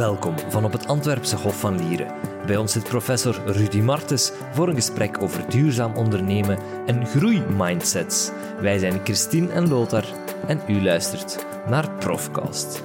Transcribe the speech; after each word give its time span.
Welkom 0.00 0.38
van 0.38 0.64
op 0.64 0.72
het 0.72 0.86
Antwerpse 0.86 1.36
Hof 1.36 1.60
van 1.60 1.86
Lieren. 1.86 2.14
Bij 2.46 2.56
ons 2.56 2.72
zit 2.72 2.84
professor 2.84 3.42
Rudy 3.46 3.80
Martens 3.80 4.32
voor 4.52 4.68
een 4.68 4.74
gesprek 4.74 5.22
over 5.22 5.50
duurzaam 5.50 5.96
ondernemen 5.96 6.58
en 6.86 7.06
groeimindsets. 7.06 8.30
Wij 8.60 8.78
zijn 8.78 9.04
Christine 9.04 9.52
en 9.52 9.68
Lothar 9.68 10.04
en 10.46 10.60
u 10.68 10.82
luistert 10.82 11.46
naar 11.68 11.90
Profcast. 11.90 12.84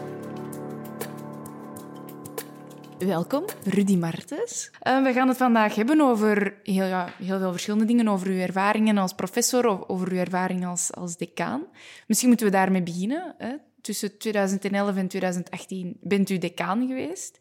Welkom, 2.98 3.46
Rudy 3.64 3.98
Martens. 3.98 4.72
Uh, 4.84 5.04
we 5.04 5.14
gaan 5.14 5.28
het 5.28 5.38
vandaag 5.38 5.76
hebben 5.76 6.02
over 6.02 6.54
heel, 6.64 6.86
ja, 6.86 7.10
heel 7.18 7.40
veel 7.40 7.52
verschillende 7.52 7.86
dingen. 7.86 8.08
Over 8.08 8.28
uw 8.28 8.40
ervaringen 8.40 8.98
als 8.98 9.14
professor 9.14 9.68
of 9.68 9.88
over 9.88 10.12
uw 10.12 10.18
ervaring 10.18 10.66
als, 10.66 10.94
als 10.94 11.18
decaan. 11.18 11.64
Misschien 12.08 12.30
moeten 12.30 12.48
we 12.48 12.52
daarmee 12.52 12.84
beginnen. 12.84 13.36
Hè? 13.38 13.56
Tussen 13.86 14.18
2011 14.18 14.96
en 14.96 15.08
2018 15.08 15.98
bent 16.02 16.30
u 16.30 16.38
decaan 16.38 16.88
geweest. 16.88 17.40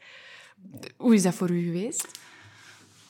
Hoe 0.96 1.14
is 1.14 1.22
dat 1.22 1.34
voor 1.34 1.50
u 1.50 1.64
geweest? 1.64 2.08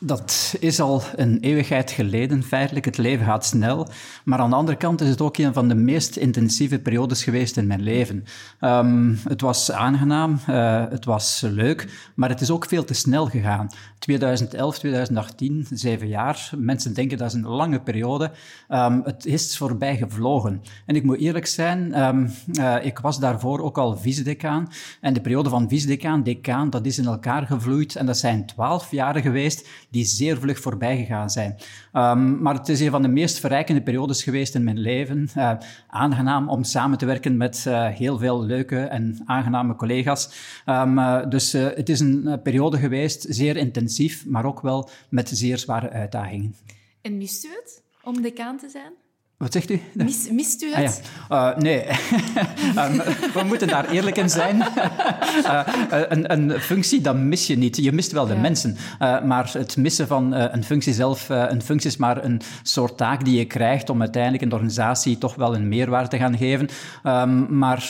Dat 0.06 0.54
is 0.60 0.80
al 0.80 1.02
een 1.16 1.38
eeuwigheid 1.40 1.90
geleden, 1.90 2.42
feitelijk. 2.42 2.84
Het 2.84 2.98
leven 2.98 3.26
gaat 3.26 3.44
snel. 3.44 3.88
Maar 4.24 4.38
aan 4.38 4.50
de 4.50 4.56
andere 4.56 4.76
kant 4.76 5.00
is 5.00 5.08
het 5.08 5.20
ook 5.20 5.36
een 5.36 5.52
van 5.52 5.68
de 5.68 5.74
meest 5.74 6.16
intensieve 6.16 6.78
periodes 6.78 7.24
geweest 7.24 7.56
in 7.56 7.66
mijn 7.66 7.82
leven. 7.82 8.24
Um, 8.60 9.18
het 9.28 9.40
was 9.40 9.72
aangenaam, 9.72 10.40
uh, 10.48 10.84
het 10.90 11.04
was 11.04 11.40
leuk, 11.40 12.10
maar 12.14 12.28
het 12.28 12.40
is 12.40 12.50
ook 12.50 12.66
veel 12.66 12.84
te 12.84 12.94
snel 12.94 13.26
gegaan. 13.26 13.70
2011, 13.98 14.78
2018, 14.78 15.66
zeven 15.70 16.08
jaar. 16.08 16.50
Mensen 16.56 16.94
denken 16.94 17.18
dat 17.18 17.26
is 17.26 17.34
een 17.34 17.46
lange 17.46 17.80
periode. 17.80 18.30
Um, 18.68 19.02
het 19.04 19.26
is 19.26 19.56
voorbij 19.56 19.96
gevlogen. 19.96 20.62
En 20.86 20.96
ik 20.96 21.02
moet 21.04 21.18
eerlijk 21.18 21.46
zijn, 21.46 22.02
um, 22.02 22.30
uh, 22.52 22.84
ik 22.84 22.98
was 22.98 23.18
daarvoor 23.18 23.60
ook 23.60 23.78
al 23.78 23.96
vice-decaan. 23.96 24.68
En 25.00 25.14
de 25.14 25.20
periode 25.20 25.48
van 25.48 25.68
vice-decaan, 25.68 26.22
decaan, 26.22 26.70
dat 26.70 26.86
is 26.86 26.98
in 26.98 27.06
elkaar 27.06 27.46
gevloeid. 27.46 27.96
En 27.96 28.06
dat 28.06 28.18
zijn 28.18 28.46
twaalf 28.46 28.90
jaren 28.90 29.22
geweest 29.22 29.68
die 29.94 30.04
zeer 30.04 30.38
vlug 30.38 30.58
voorbij 30.58 30.96
gegaan 30.96 31.30
zijn. 31.30 31.56
Um, 31.92 32.42
maar 32.42 32.54
het 32.54 32.68
is 32.68 32.80
een 32.80 32.90
van 32.90 33.02
de 33.02 33.08
meest 33.08 33.38
verrijkende 33.38 33.82
periodes 33.82 34.22
geweest 34.22 34.54
in 34.54 34.64
mijn 34.64 34.78
leven. 34.78 35.28
Uh, 35.36 35.52
aangenaam 35.88 36.48
om 36.48 36.64
samen 36.64 36.98
te 36.98 37.06
werken 37.06 37.36
met 37.36 37.64
uh, 37.68 37.88
heel 37.88 38.18
veel 38.18 38.44
leuke 38.44 38.80
en 38.80 39.22
aangename 39.24 39.76
collega's. 39.76 40.30
Um, 40.66 40.98
uh, 40.98 41.28
dus 41.28 41.52
het 41.52 41.88
is 41.88 42.00
een 42.00 42.40
periode 42.42 42.78
geweest, 42.78 43.26
zeer 43.28 43.56
intensief, 43.56 44.26
maar 44.26 44.44
ook 44.44 44.60
wel 44.60 44.88
met 45.08 45.28
zeer 45.28 45.58
zware 45.58 45.90
uitdagingen. 45.90 46.54
En 47.02 47.16
mist 47.16 47.44
u 47.44 47.48
het 47.48 47.82
om 48.02 48.22
decaan 48.22 48.58
te 48.58 48.68
zijn? 48.68 49.03
Wat 49.44 49.52
zegt 49.52 49.70
u? 49.70 49.80
Mis, 49.92 50.28
mist 50.30 50.62
u 50.62 50.74
het? 50.74 51.02
Ah, 51.28 51.38
ja. 51.38 51.56
uh, 51.56 51.62
nee, 51.62 51.86
um, 52.84 52.96
we 53.34 53.42
moeten 53.46 53.68
daar 53.68 53.90
eerlijk 53.90 54.16
in 54.16 54.30
zijn. 54.30 54.56
uh, 54.56 55.60
een, 56.08 56.32
een, 56.32 56.60
functie, 56.60 57.00
dat 57.00 57.16
mis 57.16 57.46
je 57.46 57.56
niet. 57.56 57.76
Je 57.76 57.92
mist 57.92 58.12
wel 58.12 58.26
de 58.26 58.34
ja. 58.34 58.40
mensen. 58.40 58.76
Uh, 59.00 59.22
maar 59.22 59.50
het 59.52 59.76
missen 59.76 60.06
van 60.06 60.32
een 60.32 60.64
functie 60.64 60.92
zelf, 60.92 61.28
een 61.28 61.62
functie 61.62 61.90
is 61.90 61.96
maar 61.96 62.24
een 62.24 62.40
soort 62.62 62.96
taak 62.96 63.24
die 63.24 63.38
je 63.38 63.44
krijgt 63.44 63.90
om 63.90 64.00
uiteindelijk 64.00 64.42
een 64.42 64.52
organisatie 64.52 65.18
toch 65.18 65.34
wel 65.34 65.54
een 65.54 65.68
meerwaarde 65.68 66.08
te 66.08 66.16
gaan 66.16 66.38
geven. 66.38 66.68
Um, 67.04 67.58
maar 67.58 67.88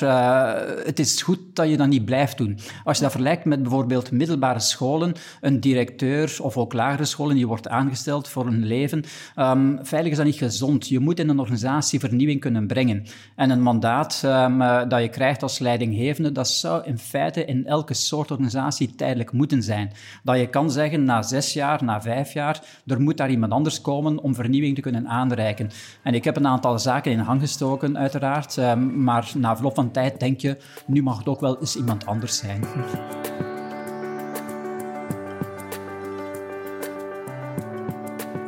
het 0.84 0.98
is 0.98 1.22
goed 1.22 1.38
dat 1.52 1.68
je 1.68 1.76
dat 1.76 1.88
niet 1.88 2.04
blijft 2.04 2.38
doen. 2.38 2.58
Als 2.84 2.96
je 2.96 3.02
dat 3.02 3.12
vergelijkt 3.12 3.44
met 3.44 3.62
bijvoorbeeld 3.62 4.10
middelbare 4.10 4.60
scholen, 4.60 5.14
een 5.40 5.60
directeur 5.60 6.36
of 6.40 6.56
ook 6.56 6.72
lagere 6.72 7.04
scholen, 7.04 7.36
die 7.36 7.46
wordt 7.46 7.68
aangesteld 7.68 8.28
voor 8.28 8.46
een 8.46 8.64
leven, 8.64 9.04
um, 9.36 9.74
feitelijk 9.74 10.10
is 10.10 10.16
dat 10.16 10.26
niet 10.26 10.52
gezond. 10.52 10.88
Je 10.88 10.98
moet 10.98 11.18
in 11.18 11.28
een 11.28 11.43
organisatie 11.44 12.00
vernieuwing 12.00 12.40
kunnen 12.40 12.66
brengen. 12.66 13.04
En 13.36 13.50
een 13.50 13.62
mandaat 13.62 14.22
um, 14.24 14.60
uh, 14.60 14.82
dat 14.88 15.00
je 15.00 15.08
krijgt 15.08 15.42
als 15.42 15.58
leidinggevende, 15.58 16.32
dat 16.32 16.48
zou 16.48 16.84
in 16.84 16.98
feite 16.98 17.44
in 17.44 17.66
elke 17.66 17.94
soort 17.94 18.30
organisatie 18.30 18.94
tijdelijk 18.94 19.32
moeten 19.32 19.62
zijn. 19.62 19.92
Dat 20.22 20.38
je 20.38 20.48
kan 20.48 20.70
zeggen, 20.70 21.04
na 21.04 21.22
zes 21.22 21.52
jaar, 21.52 21.84
na 21.84 22.02
vijf 22.02 22.32
jaar, 22.32 22.62
er 22.86 23.00
moet 23.00 23.16
daar 23.16 23.30
iemand 23.30 23.52
anders 23.52 23.80
komen 23.80 24.22
om 24.22 24.34
vernieuwing 24.34 24.74
te 24.74 24.80
kunnen 24.80 25.08
aanreiken. 25.08 25.70
En 26.02 26.14
ik 26.14 26.24
heb 26.24 26.36
een 26.36 26.46
aantal 26.46 26.78
zaken 26.78 27.12
in 27.12 27.18
hang 27.18 27.40
gestoken, 27.40 27.98
uiteraard, 27.98 28.56
um, 28.56 29.02
maar 29.02 29.32
na 29.36 29.54
verloop 29.54 29.74
van 29.74 29.90
tijd 29.90 30.20
denk 30.20 30.40
je, 30.40 30.56
nu 30.86 31.02
mag 31.02 31.18
het 31.18 31.28
ook 31.28 31.40
wel 31.40 31.60
eens 31.60 31.76
iemand 31.76 32.06
anders 32.06 32.38
zijn. 32.38 32.60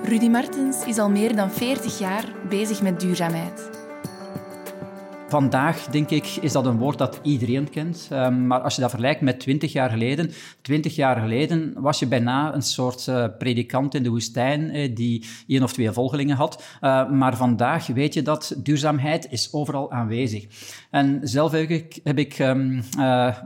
Rudy 0.08 0.28
Martens 0.28 0.84
is 0.86 0.98
al 0.98 1.10
meer 1.10 1.36
dan 1.36 1.50
40 1.50 1.98
jaar 1.98 2.24
bezig 2.48 2.82
met 2.82 3.00
duurzaamheid. 3.00 3.75
Vandaag, 5.28 5.86
denk 5.86 6.10
ik, 6.10 6.26
is 6.40 6.52
dat 6.52 6.66
een 6.66 6.78
woord 6.78 6.98
dat 6.98 7.20
iedereen 7.22 7.70
kent. 7.70 8.08
Um, 8.12 8.46
maar 8.46 8.60
als 8.60 8.74
je 8.74 8.80
dat 8.80 8.90
vergelijkt 8.90 9.20
met 9.20 9.40
20 9.40 9.72
jaar 9.72 9.90
geleden, 9.90 10.30
20 10.62 10.96
jaar 10.96 11.20
geleden 11.20 11.72
was 11.76 11.98
je 11.98 12.06
bijna 12.06 12.54
een 12.54 12.62
soort 12.62 13.06
uh, 13.06 13.26
predikant 13.38 13.94
in 13.94 14.02
de 14.02 14.08
woestijn 14.08 14.76
uh, 14.76 14.94
die 14.94 15.24
één 15.46 15.62
of 15.62 15.72
twee 15.72 15.90
volgelingen 15.90 16.36
had. 16.36 16.62
Uh, 16.80 17.10
maar 17.10 17.36
vandaag 17.36 17.86
weet 17.86 18.14
je 18.14 18.22
dat 18.22 18.54
duurzaamheid 18.62 19.26
is 19.30 19.52
overal 19.52 19.92
aanwezig. 19.92 20.46
En 20.90 21.20
zelf 21.22 21.52
heb 21.52 21.70
ik, 21.70 22.00
heb 22.04 22.18
ik 22.18 22.38
um, 22.38 22.82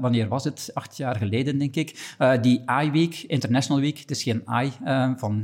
wanneer 0.00 0.28
was 0.28 0.44
het? 0.44 0.70
Acht 0.74 0.96
jaar 0.96 1.16
geleden, 1.16 1.58
denk 1.58 1.74
ik, 1.74 2.14
die 2.40 2.64
iWeek, 2.82 3.24
International 3.26 3.82
Week. 3.82 3.98
Het 3.98 4.10
is 4.10 4.22
geen 4.22 4.42
i 4.62 4.72
van 5.16 5.42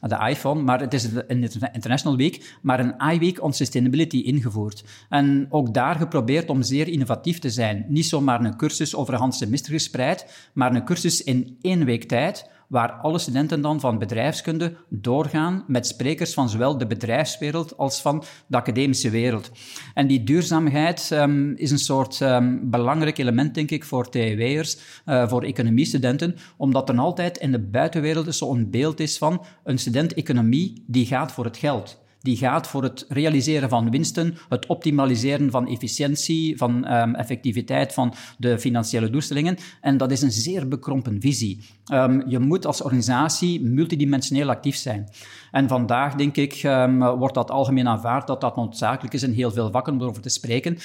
de 0.00 0.26
iPhone, 0.28 0.62
maar 0.62 0.80
het 0.80 0.94
is 0.94 1.08
een 1.26 1.48
International 1.72 2.18
Week, 2.18 2.56
maar 2.62 2.80
een 2.80 3.12
iWeek 3.12 3.42
on 3.42 3.52
Sustainability 3.52 4.16
ingevoerd. 4.16 4.84
En 5.08 5.46
ook 5.58 5.74
daar 5.74 5.94
geprobeerd 5.94 6.50
om 6.50 6.62
zeer 6.62 6.88
innovatief 6.88 7.38
te 7.38 7.50
zijn. 7.50 7.84
Niet 7.88 8.06
zomaar 8.06 8.44
een 8.44 8.56
cursus 8.56 8.94
over 8.94 9.14
een 9.14 9.32
semester 9.32 9.72
gespreid, 9.72 10.50
maar 10.54 10.74
een 10.74 10.84
cursus 10.84 11.22
in 11.22 11.58
één 11.60 11.84
week 11.84 12.04
tijd, 12.04 12.50
waar 12.68 12.92
alle 12.92 13.18
studenten 13.18 13.60
dan 13.60 13.80
van 13.80 13.98
bedrijfskunde 13.98 14.76
doorgaan 14.88 15.64
met 15.66 15.86
sprekers 15.86 16.34
van 16.34 16.48
zowel 16.48 16.78
de 16.78 16.86
bedrijfswereld 16.86 17.76
als 17.76 18.00
van 18.00 18.24
de 18.46 18.56
academische 18.56 19.10
wereld. 19.10 19.50
En 19.94 20.06
die 20.06 20.24
duurzaamheid 20.24 21.10
um, 21.12 21.56
is 21.56 21.70
een 21.70 21.78
soort 21.78 22.20
um, 22.20 22.70
belangrijk 22.70 23.18
element, 23.18 23.54
denk 23.54 23.70
ik, 23.70 23.84
voor 23.84 24.10
TW'ers, 24.10 24.78
uh, 25.06 25.28
voor 25.28 25.42
economiestudenten, 25.42 26.36
omdat 26.56 26.88
er 26.88 26.98
altijd 26.98 27.38
in 27.38 27.52
de 27.52 27.60
buitenwereld 27.60 28.34
zo'n 28.34 28.70
beeld 28.70 29.00
is 29.00 29.18
van 29.18 29.44
een 29.64 29.78
student 29.78 30.14
economie 30.14 30.84
die 30.86 31.06
gaat 31.06 31.32
voor 31.32 31.44
het 31.44 31.56
geld 31.56 32.06
die 32.20 32.36
gaat 32.36 32.66
voor 32.66 32.82
het 32.82 33.04
realiseren 33.08 33.68
van 33.68 33.90
winsten, 33.90 34.36
het 34.48 34.66
optimaliseren 34.66 35.50
van 35.50 35.68
efficiëntie, 35.68 36.56
van 36.56 36.92
um, 36.92 37.14
effectiviteit 37.14 37.92
van 37.92 38.14
de 38.38 38.58
financiële 38.58 39.10
doelstellingen. 39.10 39.56
En 39.80 39.96
dat 39.96 40.10
is 40.10 40.22
een 40.22 40.32
zeer 40.32 40.68
bekrompen 40.68 41.20
visie. 41.20 41.60
Um, 41.92 42.28
je 42.28 42.38
moet 42.38 42.66
als 42.66 42.82
organisatie 42.82 43.62
multidimensioneel 43.62 44.48
actief 44.48 44.76
zijn. 44.76 45.08
En 45.50 45.68
vandaag, 45.68 46.14
denk 46.14 46.36
ik, 46.36 46.62
um, 46.62 46.98
wordt 46.98 47.34
dat 47.34 47.50
algemeen 47.50 47.88
aanvaard 47.88 48.26
dat 48.26 48.40
dat 48.40 48.56
noodzakelijk 48.56 49.14
is 49.14 49.22
in 49.22 49.32
heel 49.32 49.50
veel 49.50 49.70
vakken 49.70 49.92
om 49.92 50.00
erover 50.00 50.22
te 50.22 50.28
spreken. 50.28 50.78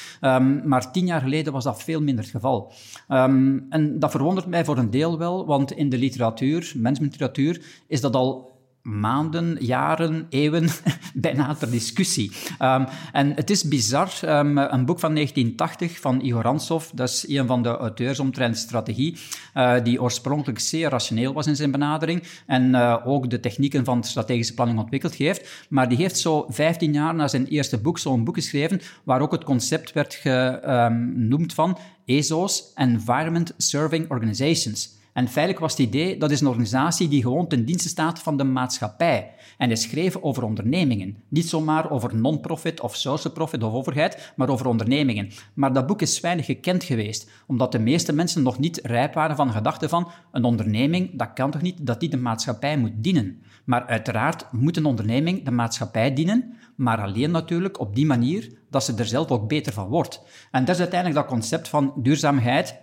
maar 0.66 0.92
tien 0.92 1.06
jaar 1.06 1.22
geleden 1.22 1.54
was 1.54 1.64
dat 1.64 1.84
veel 1.84 2.02
minder 2.02 2.24
het 2.24 2.34
geval. 2.34 2.72
en 3.08 3.96
dat 4.00 4.12
verwondert 4.12 4.48
mij 4.48 4.66
voor 4.66 4.78
een 4.78 4.90
deel 4.90 5.18
wel, 5.18 5.46
want 5.46 5.72
in 5.72 5.90
de 5.90 5.98
literatuur, 5.98 6.74
managementliteratuur, 6.76 7.62
is 7.88 8.02
dat 8.02 8.16
al 8.16 8.53
maanden, 8.84 9.58
jaren, 9.60 10.26
eeuwen 10.30 10.68
bijna 11.14 11.56
ter 11.56 11.72
discussie. 11.72 12.32
Um, 12.62 12.86
en 13.12 13.34
het 13.36 13.50
is 13.50 13.64
bizar, 13.64 14.10
um, 14.24 14.58
een 14.58 14.86
boek 14.86 15.00
van 15.00 15.14
1980 15.14 16.00
van 16.00 16.22
Igor 16.22 16.42
Ransov, 16.42 16.90
dat 16.94 17.10
is 17.10 17.26
een 17.28 17.48
van 17.48 17.64
de 17.64 17.78
auteurs 17.78 18.20
omtrent 18.20 18.58
strategie, 18.58 19.18
uh, 19.56 19.76
die 19.84 20.02
oorspronkelijk 20.02 20.60
zeer 20.60 20.90
rationeel 20.90 21.34
was 21.34 21.48
in 21.48 21.56
zijn 21.56 21.72
benadering 21.72 22.24
en 22.48 22.70
uh, 22.70 22.98
ook 23.06 23.30
de 23.30 23.40
technieken 23.40 23.86
van 23.86 24.04
strategische 24.04 24.54
planning 24.54 24.80
ontwikkeld 24.80 25.14
heeft. 25.14 25.66
Maar 25.70 25.90
die 25.90 25.98
heeft 25.98 26.18
zo 26.18 26.46
15 26.50 26.94
jaar 26.94 27.16
na 27.16 27.28
zijn 27.28 27.48
eerste 27.48 27.78
boek 27.78 28.00
zo'n 28.00 28.24
boek 28.24 28.36
geschreven 28.36 28.82
waar 29.04 29.22
ook 29.22 29.32
het 29.32 29.44
concept 29.44 29.94
werd 29.94 30.14
genoemd 30.14 31.54
van 31.54 31.78
ESO's, 32.06 32.72
Environment 32.76 33.54
Serving 33.58 34.10
Organizations. 34.10 35.02
En 35.14 35.28
feitelijk 35.28 35.60
was 35.60 35.72
het 35.72 35.80
idee, 35.80 36.18
dat 36.18 36.32
is 36.32 36.42
een 36.42 36.48
organisatie 36.48 37.08
die 37.08 37.22
gewoon 37.22 37.48
ten 37.48 37.66
dienste 37.66 37.90
staat 37.90 38.20
van 38.20 38.38
de 38.38 38.44
maatschappij. 38.44 39.32
En 39.58 39.72
is 39.72 39.82
schreef 39.82 40.18
over 40.22 40.44
ondernemingen. 40.44 41.18
Niet 41.28 41.50
zomaar 41.50 41.92
over 41.92 42.16
non-profit 42.16 42.82
of 42.82 42.96
social 42.96 43.34
profit 43.34 43.64
of 43.64 43.74
overheid, 43.74 44.34
maar 44.36 44.50
over 44.50 44.68
ondernemingen. 44.68 45.30
Maar 45.54 45.74
dat 45.74 45.88
boek 45.88 46.02
is 46.02 46.20
weinig 46.20 46.46
gekend 46.46 46.84
geweest, 46.84 47.30
omdat 47.48 47.72
de 47.72 47.80
meeste 47.80 48.14
mensen 48.14 48.44
nog 48.44 48.60
niet 48.60 48.80
rijp 48.84 49.14
waren 49.14 49.36
van 49.36 49.48
de 49.48 49.54
gedachte 49.54 49.90
van 49.90 50.12
een 50.32 50.44
onderneming, 50.44 51.10
dat 51.14 51.34
kan 51.34 51.52
toch 51.52 51.62
niet 51.62 51.86
dat 51.88 52.00
die 52.00 52.10
de 52.10 52.18
maatschappij 52.18 52.78
moet 52.78 52.94
dienen. 52.96 53.42
Maar 53.64 53.86
uiteraard 53.86 54.46
moet 54.52 54.78
een 54.78 54.86
onderneming 54.86 55.46
de 55.46 55.52
maatschappij 55.52 56.14
dienen, 56.14 56.54
maar 56.76 57.02
alleen 57.02 57.32
natuurlijk 57.32 57.80
op 57.80 57.96
die 57.96 58.06
manier 58.06 58.52
dat 58.70 58.84
ze 58.84 58.94
er 58.96 59.06
zelf 59.06 59.32
ook 59.32 59.48
beter 59.48 59.74
van 59.74 59.88
wordt. 59.88 60.22
En 60.52 60.66
dat 60.66 60.76
is 60.76 60.82
uiteindelijk 60.82 61.20
dat 61.20 61.30
concept 61.30 61.68
van 61.68 61.94
duurzaamheid 61.96 62.76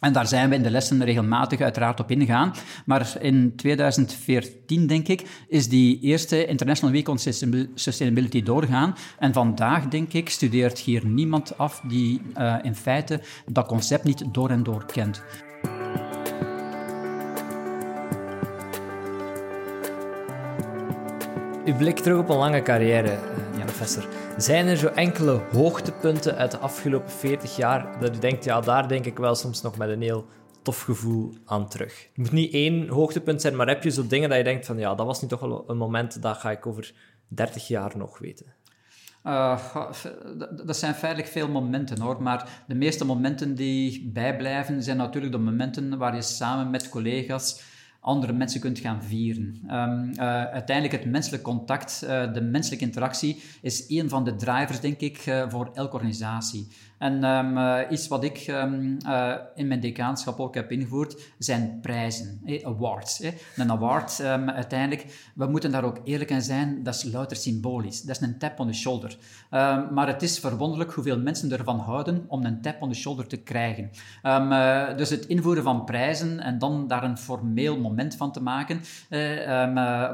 en 0.00 0.12
daar 0.12 0.26
zijn 0.26 0.48
we 0.48 0.54
in 0.54 0.62
de 0.62 0.70
lessen 0.70 1.04
regelmatig 1.04 1.60
uiteraard 1.60 2.00
op 2.00 2.10
ingegaan. 2.10 2.54
Maar 2.84 3.16
in 3.20 3.56
2014, 3.56 4.86
denk 4.86 5.08
ik, 5.08 5.22
is 5.48 5.68
die 5.68 6.00
eerste 6.00 6.46
International 6.46 6.94
Week 6.94 7.08
on 7.08 7.18
Sustainability 7.74 8.42
doorgaan. 8.42 8.94
En 9.18 9.32
vandaag, 9.32 9.88
denk 9.88 10.12
ik, 10.12 10.30
studeert 10.30 10.78
hier 10.78 11.06
niemand 11.06 11.58
af 11.58 11.80
die 11.88 12.20
eh, 12.34 12.56
in 12.62 12.74
feite 12.74 13.20
dat 13.46 13.66
concept 13.66 14.04
niet 14.04 14.24
door 14.32 14.50
en 14.50 14.62
door 14.62 14.86
kent. 14.86 15.22
U 21.64 21.74
blikt 21.74 22.02
terug 22.02 22.18
op 22.18 22.28
een 22.28 22.36
lange 22.36 22.62
carrière, 22.62 23.08
eh, 23.08 23.58
ja. 23.58 23.64
professor. 23.64 24.29
Zijn 24.36 24.66
er 24.66 24.76
zo 24.76 24.86
enkele 24.86 25.42
hoogtepunten 25.52 26.36
uit 26.36 26.50
de 26.50 26.58
afgelopen 26.58 27.10
40 27.10 27.56
jaar 27.56 28.00
dat 28.00 28.16
u 28.16 28.18
denkt, 28.18 28.44
ja, 28.44 28.60
daar 28.60 28.88
denk 28.88 29.04
ik 29.04 29.18
wel 29.18 29.34
soms 29.34 29.62
nog 29.62 29.76
met 29.76 29.88
een 29.88 30.02
heel 30.02 30.26
tof 30.62 30.80
gevoel 30.80 31.32
aan 31.44 31.68
terug? 31.68 32.08
Het 32.08 32.16
moet 32.16 32.32
niet 32.32 32.52
één 32.52 32.88
hoogtepunt 32.88 33.40
zijn, 33.40 33.56
maar 33.56 33.68
heb 33.68 33.82
je 33.82 33.90
zo 33.90 34.06
dingen 34.06 34.28
dat 34.28 34.38
je 34.38 34.44
denkt 34.44 34.66
van, 34.66 34.78
ja, 34.78 34.94
dat 34.94 35.06
was 35.06 35.22
nu 35.22 35.28
toch 35.28 35.40
wel 35.40 35.64
een 35.66 35.76
moment 35.76 36.22
dat 36.22 36.36
ga 36.36 36.50
ik 36.50 36.66
over 36.66 36.92
30 37.28 37.68
jaar 37.68 37.92
nog 37.96 38.18
weten? 38.18 38.54
Uh, 39.24 39.60
dat 40.64 40.76
zijn 40.76 40.94
feitelijk 40.94 41.32
veel 41.32 41.48
momenten 41.48 42.00
hoor, 42.00 42.22
maar 42.22 42.64
de 42.66 42.74
meeste 42.74 43.04
momenten 43.04 43.54
die 43.54 44.10
bijblijven 44.12 44.82
zijn 44.82 44.96
natuurlijk 44.96 45.32
de 45.32 45.38
momenten 45.38 45.98
waar 45.98 46.14
je 46.14 46.22
samen 46.22 46.70
met 46.70 46.88
collega's 46.88 47.62
andere 48.00 48.32
mensen 48.32 48.60
kunt 48.60 48.78
gaan 48.78 49.02
vieren. 49.02 49.60
Um, 49.70 50.10
uh, 50.14 50.44
uiteindelijk 50.44 51.02
het 51.02 51.10
menselijk 51.10 51.42
contact, 51.42 52.00
uh, 52.04 52.32
de 52.32 52.40
menselijke 52.40 52.84
interactie, 52.84 53.42
is 53.62 53.84
een 53.88 54.08
van 54.08 54.24
de 54.24 54.36
drivers, 54.36 54.80
denk 54.80 55.00
ik, 55.00 55.26
uh, 55.26 55.44
voor 55.48 55.70
elke 55.74 55.94
organisatie. 55.94 56.68
En 56.98 57.24
um, 57.24 57.90
iets 57.90 58.08
wat 58.08 58.24
ik 58.24 58.46
um, 58.48 58.96
in 59.54 59.68
mijn 59.68 59.80
decaanschap 59.80 60.40
ook 60.40 60.54
heb 60.54 60.70
ingevoerd, 60.70 61.32
zijn 61.38 61.78
prijzen, 61.80 62.40
eh, 62.44 62.66
awards. 62.66 63.20
Eh. 63.20 63.32
Een 63.56 63.70
award, 63.70 64.20
uiteindelijk, 64.46 65.30
we 65.34 65.46
moeten 65.46 65.70
daar 65.70 65.84
ook 65.84 66.00
eerlijk 66.04 66.30
in 66.30 66.42
zijn, 66.42 66.82
dat 66.82 66.94
is 66.94 67.02
louter 67.12 67.36
symbolisch. 67.36 68.02
Dat 68.02 68.20
is 68.20 68.26
een 68.26 68.38
tap 68.38 68.58
on 68.60 68.66
the 68.66 68.72
shoulder. 68.72 69.16
maar 69.90 70.06
het 70.06 70.22
is 70.22 70.38
verwonderlijk 70.38 70.92
hoeveel 70.92 71.18
mensen 71.18 71.52
ervan 71.52 71.78
houden 71.78 72.24
om 72.28 72.44
een 72.44 72.60
tap 72.60 72.82
on 72.82 72.92
the 72.92 72.98
shoulder 72.98 73.26
te 73.26 73.36
krijgen. 73.36 73.90
dus 74.96 75.10
het 75.10 75.26
invoeren 75.26 75.62
van 75.62 75.84
prijzen 75.84 76.40
en 76.40 76.58
dan 76.58 76.88
daar 76.88 77.04
een 77.04 77.18
formeel 77.18 77.74
moment 77.80 77.89
van 78.16 78.32
te 78.32 78.42
maken, 78.42 78.80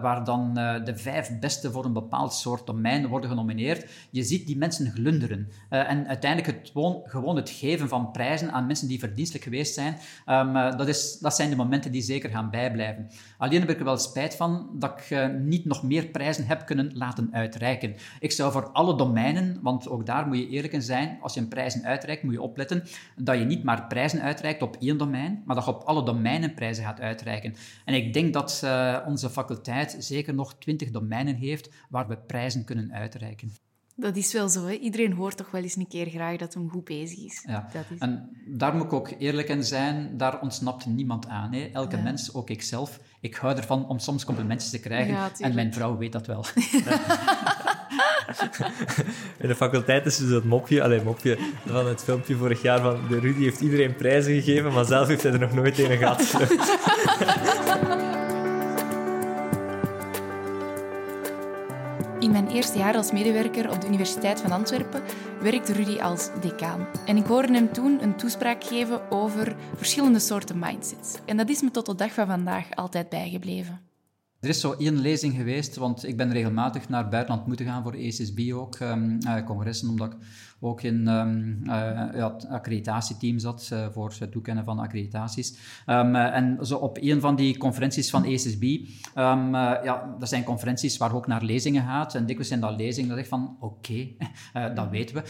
waar 0.03 0.25
dan 0.25 0.55
de 0.85 0.93
vijf 0.97 1.39
beste 1.41 1.71
voor 1.71 1.85
een 1.85 1.93
bepaald 1.93 2.35
soort 2.35 2.67
domein 2.67 3.07
worden 3.07 3.31
genomineerd. 3.31 3.87
Je 4.11 4.23
ziet 4.23 4.47
die 4.47 4.57
mensen 4.57 4.91
glunderen. 4.91 5.51
en 5.69 6.07
uiteindelijk 6.07 6.59
het 6.59 6.71
gewoon, 6.73 7.03
gewoon 7.05 7.37
het 7.37 7.51
geven 7.51 7.89
van 7.89 8.11
prijzen 8.11 8.53
aan 8.53 8.67
mensen 8.67 8.89
die 8.89 8.99
verdienstelijk 8.99 9.45
geweest 9.45 9.75
zijn, 9.75 9.97
um, 10.27 10.53
dat, 10.53 10.89
is, 10.89 11.19
dat 11.19 11.37
zijn 11.37 11.51
de 11.51 11.57
momenten 11.57 11.93
die 11.93 12.03
zeker 12.03 12.31
gaan 12.31 12.51
bijblijven. 12.51 13.11
Alleen 13.39 13.61
heb 13.61 13.71
ik 13.71 13.79
er 13.79 13.85
wel 13.85 13.99
spijt 13.99 14.35
van 14.35 14.71
dat 14.73 15.01
ik 15.01 15.33
niet 15.39 15.65
nog 15.65 15.83
meer 15.83 16.07
prijzen 16.07 16.47
heb 16.47 16.67
kunnen 16.67 16.91
laten 16.95 17.29
uitreiken. 17.33 17.95
Ik 18.21 18.33
zou 18.33 18.53
voor 18.53 18.71
alle 18.73 18.97
domeinen, 18.97 19.59
want 19.63 19.89
ook 19.89 20.07
daar 20.07 20.27
moet 20.27 20.39
je 20.39 20.49
eerlijk 20.49 20.73
in 20.73 20.83
zijn, 20.83 21.19
als 21.21 21.35
je 21.35 21.41
een 21.41 21.49
prijzen 21.49 21.85
uitreikt, 21.85 22.23
moet 22.23 22.33
je 22.33 22.43
opletten 22.43 22.83
dat 23.17 23.39
je 23.39 23.45
niet 23.45 23.63
maar 23.63 23.87
prijzen 23.87 24.23
uitreikt 24.23 24.63
op 24.63 24.77
één 24.81 24.99
domein, 24.99 25.43
maar 25.45 25.57
dat 25.57 25.65
je 25.65 25.71
op 25.71 25.83
alle 25.83 26.05
domeinen 26.05 26.55
prijzen 26.55 26.85
gaat 26.85 27.01
uitreiken. 27.01 27.55
En 27.85 27.95
ik 27.95 28.13
denk 28.13 28.33
dat 28.33 28.61
uh, 28.65 28.99
onze 29.07 29.31
faculteit 29.31 29.97
zeker 29.99 30.35
nog 30.35 30.55
twintig 30.59 30.91
domeinen 30.91 31.35
heeft 31.35 31.71
waar 31.89 32.09
we 32.09 32.17
prijzen 32.17 32.65
kunnen 32.65 32.93
uitreiken. 32.93 33.53
Dat 33.99 34.17
is 34.17 34.33
wel 34.33 34.49
zo. 34.49 34.67
Hè? 34.67 34.73
Iedereen 34.73 35.13
hoort 35.13 35.37
toch 35.37 35.51
wel 35.51 35.63
eens 35.63 35.77
een 35.77 35.89
keer 35.89 36.07
graag 36.07 36.37
dat 36.37 36.55
hem 36.55 36.71
goed 36.71 36.85
bezig 36.85 37.19
is. 37.19 37.45
Ja. 37.47 37.69
Dat 37.73 37.85
is... 37.91 37.99
En 37.99 38.29
daar 38.47 38.75
moet 38.75 38.85
ik 38.85 38.93
ook 38.93 39.11
eerlijk 39.19 39.49
in 39.49 39.65
zijn, 39.65 40.17
daar 40.17 40.41
ontsnapt 40.41 40.87
niemand 40.87 41.27
aan. 41.27 41.53
Hè? 41.53 41.71
Elke 41.73 41.97
ja. 41.97 42.03
mens, 42.03 42.35
ook 42.35 42.51
ikzelf, 42.51 43.01
ik 43.21 43.35
hou 43.35 43.57
ervan 43.57 43.89
om 43.89 43.99
soms 43.99 44.25
complimentjes 44.25 44.71
te 44.71 44.81
krijgen. 44.81 45.15
Ja, 45.15 45.31
en 45.39 45.55
mijn 45.55 45.73
vrouw 45.73 45.97
weet 45.97 46.13
dat 46.13 46.27
wel. 46.27 46.45
in 49.43 49.49
de 49.49 49.55
faculteit 49.55 50.07
is 50.07 50.17
dus 50.17 50.31
dat 50.31 50.45
mopje, 50.45 50.83
alleen 50.83 51.03
mopje 51.05 51.39
van 51.67 51.87
het 51.87 52.03
filmpje 52.03 52.37
vorig 52.37 52.63
jaar 52.63 52.81
van 52.81 53.01
de 53.09 53.19
Rudy 53.19 53.43
heeft 53.43 53.61
iedereen 53.61 53.95
prijzen 53.95 54.43
gegeven, 54.43 54.73
maar 54.73 54.85
zelf 54.85 55.09
heeft 55.09 55.23
hij 55.23 55.33
er 55.33 55.39
nog 55.39 55.53
nooit 55.53 55.79
een 55.79 55.97
gehad. 55.97 56.21
In 62.21 62.33
mijn 62.33 62.49
eerste 62.49 62.79
jaar 62.79 62.97
als 62.97 63.13
medewerker 63.13 63.71
op 63.71 63.81
de 63.81 63.87
Universiteit 63.87 64.41
van 64.41 64.53
Antwerpen 64.53 65.03
werkte 65.41 65.73
Rudy 65.73 65.99
als 66.01 66.29
decaan. 66.41 66.87
En 67.07 67.17
ik 67.17 67.27
hoorde 67.27 67.53
hem 67.53 67.73
toen 67.73 68.03
een 68.03 68.17
toespraak 68.17 68.65
geven 68.65 69.11
over 69.11 69.57
verschillende 69.77 70.19
soorten 70.19 70.59
mindsets. 70.59 71.19
En 71.25 71.37
dat 71.37 71.49
is 71.49 71.63
me 71.63 71.71
tot 71.71 71.87
de 71.87 71.95
dag 71.95 72.13
van 72.13 72.27
vandaag 72.27 72.75
altijd 72.75 73.09
bijgebleven. 73.09 73.86
Er 74.47 74.53
is 74.53 74.61
zo 74.61 74.75
één 74.79 75.01
lezing 75.01 75.35
geweest, 75.35 75.77
want 75.77 76.07
ik 76.07 76.17
ben 76.17 76.33
regelmatig 76.33 76.89
naar 76.89 77.09
buitenland 77.09 77.47
moeten 77.47 77.67
gaan 77.67 77.83
voor 77.83 77.95
ESSB 77.95 78.53
ook, 78.53 78.79
um, 78.79 79.19
uh, 79.27 79.45
congressen, 79.45 79.89
omdat 79.89 80.13
ik 80.13 80.19
ook 80.61 80.83
in 80.83 81.09
um, 81.09 81.59
uh, 81.63 81.73
ja, 82.15 82.33
het 82.35 82.49
accreditatieteam 82.49 83.39
zat 83.39 83.71
uh, 83.73 83.87
voor 83.93 84.13
het 84.19 84.33
toekennen 84.33 84.65
van 84.65 84.79
accreditaties. 84.79 85.57
Um, 85.87 86.15
en 86.17 86.59
zo 86.61 86.77
op 86.77 86.99
een 87.01 87.21
van 87.21 87.37
die 87.37 87.59
conferenties 87.59 88.11
van 88.11 88.25
ESSB, 88.25 88.63
ja, 89.15 90.15
dat 90.19 90.29
zijn 90.29 90.45
conferenties 90.45 90.97
waar 90.97 91.15
ook 91.15 91.27
naar 91.27 91.43
lezingen 91.43 91.83
gaat. 91.83 92.15
En 92.15 92.27
dikwijls 92.27 92.49
zijn 92.49 92.61
dat 92.61 92.77
lezingen 92.77 93.09
dat 93.09 93.19
ik 93.19 93.27
van, 93.27 93.57
oké, 93.61 94.09
dat 94.75 94.89
weten 94.91 95.17
we. 95.17 95.23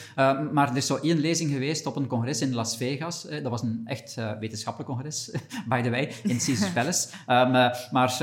maar 0.52 0.70
er 0.70 0.76
is 0.76 0.86
zo 0.86 0.96
één 0.96 1.19
lezing 1.19 1.50
geweest 1.50 1.86
op 1.86 1.96
een 1.96 2.06
congres 2.06 2.40
in 2.40 2.54
Las 2.54 2.76
Vegas. 2.76 3.22
dat 3.22 3.50
was 3.50 3.62
een 3.62 3.80
echt 3.84 4.14
wetenschappelijk 4.40 4.90
congres, 4.90 5.30
by 5.69 5.82
the 5.82 5.90
way, 5.90 6.12
in 6.22 6.38
Caesars 6.38 6.72
Palace. 6.72 7.08
maar 7.90 8.19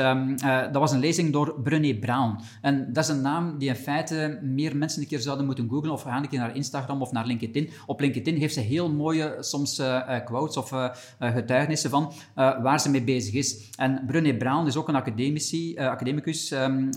dat 0.72 0.82
was 0.84 0.92
een 0.92 1.00
lezing 1.00 1.32
door 1.32 1.62
Brené 1.62 1.94
Brown. 1.94 2.40
En 2.62 2.94
dat 2.94 3.04
is 3.04 3.10
een 3.10 3.22
naam 3.22 3.58
die 3.58 3.70
in 3.70 3.76
feite 3.76 4.40
meer 4.42 4.78
mensen 4.78 5.02
een 5.02 5.08
keer 5.08 5.20
zouden 5.20 5.46
moeten 5.46 5.70
googlen 5.70 5.92
of 5.92 6.02
gaan 6.02 6.24
een 6.24 6.30
keer 6.30 6.40
naar 6.40 6.56
Instagram 6.56 7.02
of 7.02 7.12
naar 7.12 7.26
LinkedIn. 7.26 7.70
Op 7.86 8.00
LinkedIn 8.00 8.38
heeft 8.38 8.54
ze 8.54 8.60
heel 8.60 8.92
mooie 8.92 9.36
soms 9.40 9.80
uh, 9.80 10.26
quotes 10.26 10.58
of 10.58 10.72
uh, 10.72 10.90
getuigenissen 11.20 11.90
van 11.90 12.14
waar 12.36 12.80
ze 12.80 12.90
mee 12.90 13.04
bezig 13.04 13.34
is. 13.34 13.70
En 13.76 14.04
Brené 14.08 14.34
Brown 14.38 14.68
is 14.68 14.76
ook 14.76 14.88
een 14.88 14.96
academici, 14.96 15.78
academicus, 15.78 16.52
um, 16.52 16.90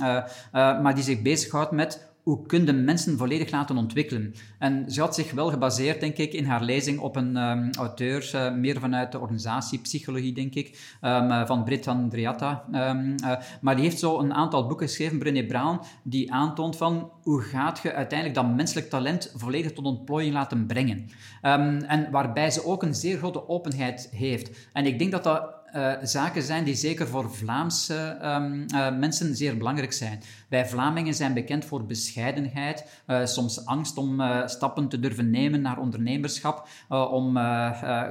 maar 0.53 0.95
die 0.95 1.05
zich 1.05 1.23
bezighoudt 1.23 1.71
met 1.71 2.06
hoe 2.27 2.47
kun 2.47 2.67
je 2.67 2.73
mensen 2.73 3.19
volledig 3.19 3.51
laten 3.51 3.77
ontwikkelen? 3.77 4.35
En 4.59 4.91
ze 4.91 5.01
had 5.01 5.15
zich 5.15 5.33
wel 5.33 5.51
gebaseerd, 5.51 6.01
denk 6.01 6.17
ik, 6.17 6.33
in 6.33 6.45
haar 6.45 6.63
lezing 6.63 6.99
op 6.99 7.17
een 7.17 7.37
um, 7.37 7.71
auteur, 7.79 8.31
uh, 8.35 8.55
meer 8.55 8.81
vanuit 8.81 9.13
de 9.13 9.19
organisatiepsychologie, 9.19 10.33
denk 10.33 10.55
ik, 10.55 10.97
um, 11.03 11.47
van 11.47 11.65
Britt 11.65 11.87
Andreatta. 11.87 12.65
Um, 12.73 13.15
uh, 13.25 13.37
maar 13.61 13.75
die 13.75 13.85
heeft 13.85 13.99
zo 13.99 14.19
een 14.19 14.35
aantal 14.35 14.67
boeken 14.67 14.87
geschreven, 14.87 15.19
Brené 15.19 15.47
Brown, 15.47 15.81
die 16.03 16.33
aantoont 16.33 16.77
van 16.77 17.11
hoe 17.23 17.43
gaat 17.43 17.81
je 17.83 17.93
uiteindelijk 17.93 18.39
dat 18.39 18.55
menselijk 18.55 18.91
talent 18.91 19.33
volledig 19.37 19.73
tot 19.73 19.85
ontplooiing 19.85 20.35
laten 20.35 20.67
brengen. 20.67 21.09
en 21.41 22.09
waarbij 22.11 22.51
ze 22.51 22.65
ook 22.65 22.83
een 22.83 22.95
zeer 22.95 23.19
grote 23.19 23.49
openheid 23.49 24.09
heeft. 24.13 24.69
En 24.73 24.87
ik 24.87 24.99
denk 24.99 25.11
dat 25.11 25.25
dat 25.25 25.55
uh, 25.75 25.93
zaken 26.03 26.43
zijn 26.43 26.65
die 26.65 26.75
zeker 26.75 27.09
voor 27.09 27.35
Vlaamse 27.35 28.19
um, 28.23 28.67
uh, 28.75 28.99
mensen 28.99 29.37
zeer 29.37 29.57
belangrijk 29.57 29.93
zijn. 29.93 30.21
Wij 30.49 30.67
Vlamingen 30.67 31.15
zijn 31.15 31.35
bekend 31.35 31.65
voor 31.65 31.87
bescheidenheid, 31.87 33.03
uh, 33.07 33.25
soms 33.25 33.67
angst 33.67 33.97
om 33.99 34.23
stappen 34.47 34.89
te 34.89 35.01
durven 35.01 35.31
nemen 35.31 35.61
naar 35.61 35.79
ondernemerschap, 35.79 36.69
om 36.89 37.37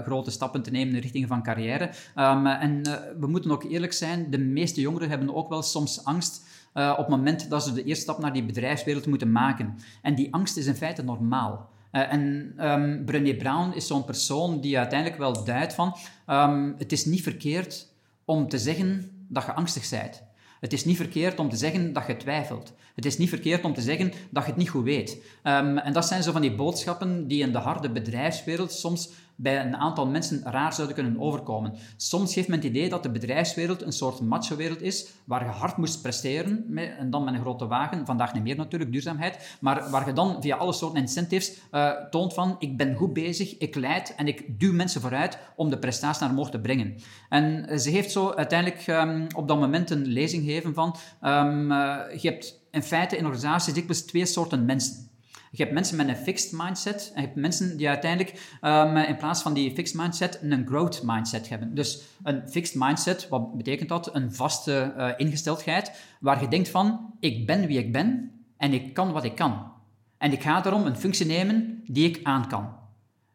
grote 0.04 0.32
stappen 0.32 0.62
te 0.62 0.72
nemen 0.72 0.88
in 0.88 0.94
de 0.94 1.02
richting 1.02 1.28
van 1.28 1.44
carrière. 1.44 1.90
Um, 2.16 2.48
en 2.48 2.82
we 3.20 3.28
moeten 3.28 3.52
ook 3.52 3.64
eerlijk 3.64 3.94
zijn, 3.94 4.30
de 4.30 4.38
meeste 4.38 4.82
jongeren 4.82 5.10
hebben 5.10 5.36
ook 5.36 5.50
wel 5.50 5.62
soms 5.62 6.06
angst 6.06 6.46
op 6.74 6.98
het 6.98 7.08
moment 7.08 7.50
dat 7.50 7.64
ze 7.64 7.74
de 7.74 7.84
eerste 7.84 8.04
stap 8.04 8.20
naar 8.20 8.34
die 8.34 8.46
bedrijfswereld 8.46 9.06
moeten 9.06 9.32
maken. 9.32 9.78
En 10.02 10.16
die 10.16 10.34
angst 10.34 10.58
is 10.58 10.66
in 10.66 10.76
feite 10.76 11.04
normaal. 11.04 11.74
Uh, 11.96 12.14
en 12.14 12.54
um, 12.60 13.06
Brené 13.06 13.36
Brown 13.36 13.72
is 13.76 13.88
zo'n 13.88 14.06
persoon 14.06 14.62
die 14.62 14.78
uiteindelijk 14.78 15.20
wel 15.20 15.44
duidt 15.44 15.74
van 15.74 15.96
um, 16.30 16.76
het 16.78 16.92
is 16.92 17.06
niet 17.06 17.22
verkeerd 17.22 17.88
om 18.26 18.48
te 18.48 18.60
zeggen 18.60 19.12
dat 19.28 19.46
je 19.46 19.54
angstig 19.54 19.90
bent. 19.90 20.24
Het 20.60 20.74
is 20.74 20.86
niet 20.86 20.98
verkeerd 20.98 21.40
om 21.40 21.50
te 21.50 21.56
zeggen 21.56 21.94
dat 21.94 22.08
je 22.08 22.18
twijfelt. 22.18 22.74
Het 22.96 23.06
is 23.06 23.18
niet 23.18 23.30
verkeerd 23.30 23.64
om 23.64 23.74
te 23.74 23.82
zeggen 23.82 24.12
dat 24.30 24.44
je 24.44 24.50
het 24.50 24.60
niet 24.60 24.70
goed 24.70 24.84
weet. 24.84 25.18
Um, 25.44 25.78
en 25.78 25.94
dat 25.94 26.06
zijn 26.06 26.24
zo 26.24 26.32
van 26.32 26.42
die 26.42 26.56
boodschappen 26.56 27.28
die 27.28 27.42
in 27.42 27.52
de 27.52 27.58
harde 27.58 27.90
bedrijfswereld 27.90 28.72
soms 28.72 29.10
bij 29.36 29.66
een 29.66 29.76
aantal 29.76 30.08
mensen 30.08 30.42
raar 30.44 30.74
zouden 30.74 30.96
kunnen 30.96 31.20
overkomen. 31.20 31.74
Soms 31.98 32.34
geeft 32.34 32.48
men 32.48 32.58
het 32.58 32.68
idee 32.68 32.90
dat 32.90 33.04
de 33.04 33.12
bedrijfswereld 33.12 33.82
een 33.82 33.92
soort 33.92 34.22
macho-wereld 34.22 34.82
is, 34.82 35.08
waar 35.24 35.46
je 35.46 35.52
hard 35.52 35.78
moest 35.78 36.02
presteren, 36.02 36.66
met, 36.68 36.98
en 36.98 37.10
dan 37.10 37.24
met 37.24 37.34
een 37.34 37.40
grote 37.40 37.68
wagen, 37.68 38.06
vandaag 38.06 38.34
niet 38.34 38.44
meer 38.44 38.56
natuurlijk, 38.56 38.92
duurzaamheid, 38.92 39.58
maar 39.60 39.90
waar 39.90 40.08
je 40.08 40.14
dan 40.14 40.42
via 40.42 40.56
alle 40.56 40.74
soorten 40.74 41.02
incentives 41.02 41.58
uh, 41.72 41.92
toont 42.10 42.34
van, 42.34 42.56
ik 42.60 42.78
ben 42.78 42.96
goed 42.96 43.14
bezig, 43.14 43.58
ik 43.58 43.76
leid 43.76 44.16
en 44.16 44.28
ik 44.28 44.60
duw 44.60 44.74
mensen 44.74 45.02
vooruit 45.02 45.38
om 45.56 45.70
de 45.70 45.80
prestatie 45.80 46.22
naar 46.22 46.32
omhoog 46.32 46.52
te 46.52 46.60
brengen. 46.60 46.96
En 47.30 47.80
ze 47.80 47.90
heeft 47.90 48.12
zo 48.12 48.34
uiteindelijk 48.34 48.88
um, 48.88 49.28
op 49.36 49.48
dat 49.48 49.60
moment 49.60 49.90
een 49.90 50.06
lezing 50.06 50.44
gegeven 50.44 50.74
van, 50.74 50.96
um, 51.22 51.72
uh, 51.72 51.98
je 52.18 52.30
hebt 52.30 52.64
in 52.72 52.84
feite 52.84 53.18
in 53.18 53.26
organisaties 53.26 53.74
dikwijls 53.74 54.02
twee 54.02 54.26
soorten 54.26 54.66
mensen. 54.66 55.10
Je 55.58 55.64
hebt 55.64 55.74
mensen 55.74 55.98
met 55.98 56.08
een 56.08 56.16
fixed 56.16 56.52
mindset 56.52 57.12
en 57.14 57.22
je 57.22 57.28
hebt 57.28 57.40
mensen 57.40 57.78
die 57.78 57.90
uiteindelijk 57.90 58.58
um, 58.62 58.98
in 58.98 59.18
plaats 59.18 59.42
van 59.42 59.54
die 59.54 59.72
fixed 59.72 60.00
mindset 60.00 60.40
een 60.42 60.68
growth 60.68 61.02
mindset 61.04 61.50
hebben. 61.50 61.76
Dus 61.76 62.04
een 62.24 62.50
fixed 62.50 62.76
mindset, 62.76 63.28
wat 63.30 63.58
betekent 63.58 63.90
dat? 63.90 64.16
Een 64.16 64.34
vaste 64.34 64.94
uh, 64.98 65.10
ingesteldheid 65.18 65.92
waar 66.20 66.42
je 66.42 66.48
denkt 66.48 66.70
van, 66.70 67.14
ik 67.20 67.46
ben 67.46 67.68
wie 67.68 67.78
ik 67.78 67.92
ben 67.92 68.32
en 68.58 68.74
ik 68.74 68.94
kan 68.94 69.12
wat 69.12 69.24
ik 69.24 69.36
kan. 69.36 69.72
En 70.18 70.32
ik 70.32 70.42
ga 70.42 70.62
daarom 70.62 70.86
een 70.86 70.98
functie 70.98 71.26
nemen 71.26 71.82
die 71.86 72.10
ik 72.10 72.20
aan 72.24 72.48
kan. 72.48 72.70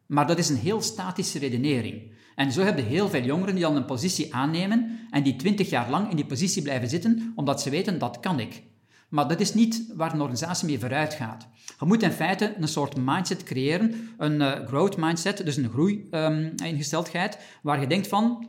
Maar 0.07 0.27
dat 0.27 0.39
is 0.39 0.49
een 0.49 0.57
heel 0.57 0.83
statische 0.83 1.39
redenering. 1.39 2.13
En 2.35 2.53
zo 2.53 2.63
hebben 2.63 2.85
heel 2.85 3.09
veel 3.09 3.23
jongeren 3.23 3.55
die 3.55 3.65
dan 3.65 3.77
een 3.77 3.85
positie 3.85 4.35
aannemen 4.35 4.99
en 5.11 5.23
die 5.23 5.37
twintig 5.37 5.71
jaar 5.71 5.91
lang 5.91 6.11
in 6.11 6.17
die 6.17 6.27
positie 6.27 6.63
blijven 6.63 6.89
zitten, 6.89 7.33
omdat 7.35 7.63
ze 7.63 7.71
weten 7.71 7.99
dat 7.99 8.21
kan 8.21 8.41
ik. 8.41 8.63
Maar 9.11 9.29
dat 9.29 9.41
is 9.41 9.55
niet 9.55 9.93
waar 9.95 10.13
een 10.13 10.21
organisatie 10.21 10.67
mee 10.67 10.79
vooruit 10.79 11.15
gaat. 11.15 11.49
Je 11.79 11.87
moet 11.87 12.03
in 12.03 12.11
feite 12.11 12.55
een 12.59 12.69
soort 12.69 12.97
mindset 12.97 13.43
creëren, 13.43 14.15
een 14.19 14.41
uh, 14.41 14.53
growth 14.67 14.97
mindset, 14.97 15.45
dus 15.45 15.57
een 15.57 15.71
groeingesteldheid, 15.71 17.35
um, 17.35 17.41
waar 17.63 17.81
je 17.81 17.87
denkt 17.87 18.09
van, 18.09 18.49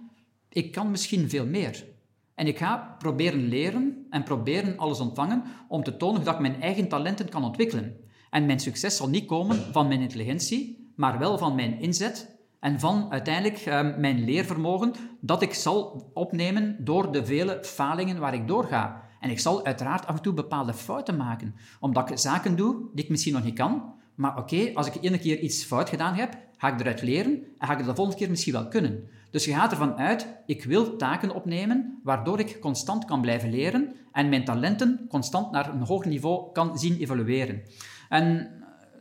ik 0.49 0.71
kan 0.71 0.91
misschien 0.91 1.29
veel 1.29 1.45
meer. 1.45 1.85
En 2.35 2.47
ik 2.47 2.57
ga 2.57 2.95
proberen 2.99 3.47
leren 3.47 4.05
en 4.09 4.23
proberen 4.23 4.77
alles 4.77 4.99
ontvangen 4.99 5.43
om 5.67 5.83
te 5.83 5.97
tonen 5.97 6.23
dat 6.23 6.33
ik 6.33 6.39
mijn 6.39 6.61
eigen 6.61 6.87
talenten 6.87 7.29
kan 7.29 7.43
ontwikkelen. 7.43 7.95
En 8.29 8.45
mijn 8.45 8.59
succes 8.59 8.95
zal 8.95 9.09
niet 9.09 9.25
komen 9.25 9.57
van 9.71 9.87
mijn 9.87 10.01
intelligentie, 10.01 10.91
maar 10.95 11.19
wel 11.19 11.37
van 11.37 11.55
mijn 11.55 11.79
inzet 11.79 12.39
en 12.59 12.79
van 12.79 13.11
uiteindelijk 13.11 13.65
uh, 13.65 13.97
mijn 13.97 14.23
leervermogen 14.23 14.93
dat 15.21 15.41
ik 15.41 15.53
zal 15.53 16.09
opnemen 16.13 16.75
door 16.79 17.11
de 17.11 17.25
vele 17.25 17.59
falingen 17.63 18.17
waar 18.17 18.33
ik 18.33 18.47
doorga. 18.47 19.09
En 19.21 19.29
ik 19.29 19.39
zal 19.39 19.65
uiteraard 19.65 20.07
af 20.07 20.15
en 20.15 20.21
toe 20.21 20.33
bepaalde 20.33 20.73
fouten 20.73 21.17
maken, 21.17 21.55
omdat 21.79 22.09
ik 22.09 22.17
zaken 22.17 22.55
doe 22.55 22.75
die 22.93 23.03
ik 23.03 23.09
misschien 23.09 23.33
nog 23.33 23.43
niet 23.43 23.55
kan. 23.55 23.93
Maar 24.15 24.37
oké, 24.37 24.71
als 24.73 24.87
ik 24.87 25.03
ene 25.03 25.17
keer 25.17 25.39
iets 25.39 25.63
fout 25.63 25.89
gedaan 25.89 26.13
heb, 26.13 26.37
ga 26.57 26.73
ik 26.73 26.79
eruit 26.79 27.01
leren 27.01 27.31
en 27.57 27.67
ga 27.67 27.71
ik 27.71 27.77
het 27.77 27.87
de 27.87 27.95
volgende 27.95 28.19
keer 28.19 28.29
misschien 28.29 28.53
wel 28.53 28.67
kunnen. 28.67 29.09
Dus 29.31 29.45
je 29.45 29.53
gaat 29.53 29.71
ervan 29.71 29.97
uit, 29.97 30.27
ik 30.45 30.63
wil 30.63 30.97
taken 30.97 31.35
opnemen 31.35 31.99
waardoor 32.03 32.39
ik 32.39 32.59
constant 32.59 33.05
kan 33.05 33.21
blijven 33.21 33.49
leren 33.49 33.95
en 34.11 34.29
mijn 34.29 34.45
talenten 34.45 35.05
constant 35.09 35.51
naar 35.51 35.73
een 35.73 35.85
hoger 35.85 36.07
niveau 36.07 36.51
kan 36.51 36.79
zien 36.79 36.97
evolueren. 36.97 37.61
En 38.09 38.51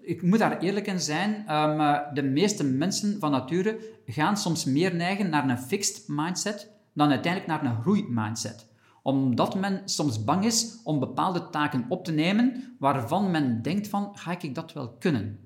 ik 0.03 0.23
moet 0.23 0.39
daar 0.39 0.59
eerlijk 0.59 0.87
in 0.87 1.01
zijn, 1.01 1.55
um, 1.55 1.79
de 2.15 2.23
meeste 2.23 2.65
mensen 2.65 3.21
van 3.21 3.31
nature 3.31 3.79
gaan 4.07 4.37
soms 4.37 4.65
meer 4.65 4.95
neigen 4.95 5.31
naar 5.31 5.49
een 5.49 5.59
fixed 5.59 6.05
mindset 6.07 6.71
dan 6.93 7.11
uiteindelijk 7.11 7.53
naar 7.53 7.65
een 7.65 7.83
groeimindset 7.83 8.70
omdat 9.03 9.55
men 9.55 9.83
soms 9.85 10.25
bang 10.25 10.45
is 10.45 10.81
om 10.85 10.99
bepaalde 10.99 11.51
taken 11.51 11.85
op 11.89 12.05
te 12.05 12.13
nemen 12.13 12.75
waarvan 12.79 13.31
men 13.31 13.63
denkt 13.63 13.89
van, 13.89 14.11
ga 14.13 14.37
ik 14.41 14.55
dat 14.55 14.73
wel 14.73 14.97
kunnen? 14.99 15.39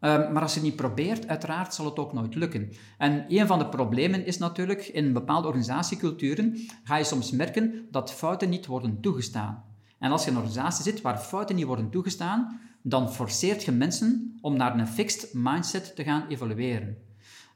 Um, 0.00 0.32
maar 0.32 0.42
als 0.42 0.54
je 0.54 0.60
niet 0.60 0.76
probeert, 0.76 1.28
uiteraard 1.28 1.74
zal 1.74 1.84
het 1.84 1.98
ook 1.98 2.12
nooit 2.12 2.34
lukken. 2.34 2.72
En 2.98 3.24
een 3.28 3.46
van 3.46 3.58
de 3.58 3.68
problemen 3.68 4.26
is 4.26 4.38
natuurlijk, 4.38 4.86
in 4.86 5.12
bepaalde 5.12 5.46
organisatieculturen 5.46 6.56
ga 6.84 6.96
je 6.96 7.04
soms 7.04 7.30
merken 7.30 7.86
dat 7.90 8.12
fouten 8.12 8.48
niet 8.48 8.66
worden 8.66 9.00
toegestaan. 9.00 9.64
En 9.98 10.10
als 10.10 10.24
je 10.24 10.30
in 10.30 10.36
een 10.36 10.42
organisatie 10.42 10.84
zit 10.84 11.00
waar 11.00 11.18
fouten 11.18 11.56
niet 11.56 11.66
worden 11.66 11.90
toegestaan, 11.90 12.60
dan 12.82 13.12
forceert 13.12 13.64
je 13.64 13.72
mensen 13.72 14.38
om 14.40 14.56
naar 14.56 14.78
een 14.78 14.88
fixed 14.88 15.30
mindset 15.34 15.96
te 15.96 16.04
gaan 16.04 16.26
evolueren. 16.28 17.07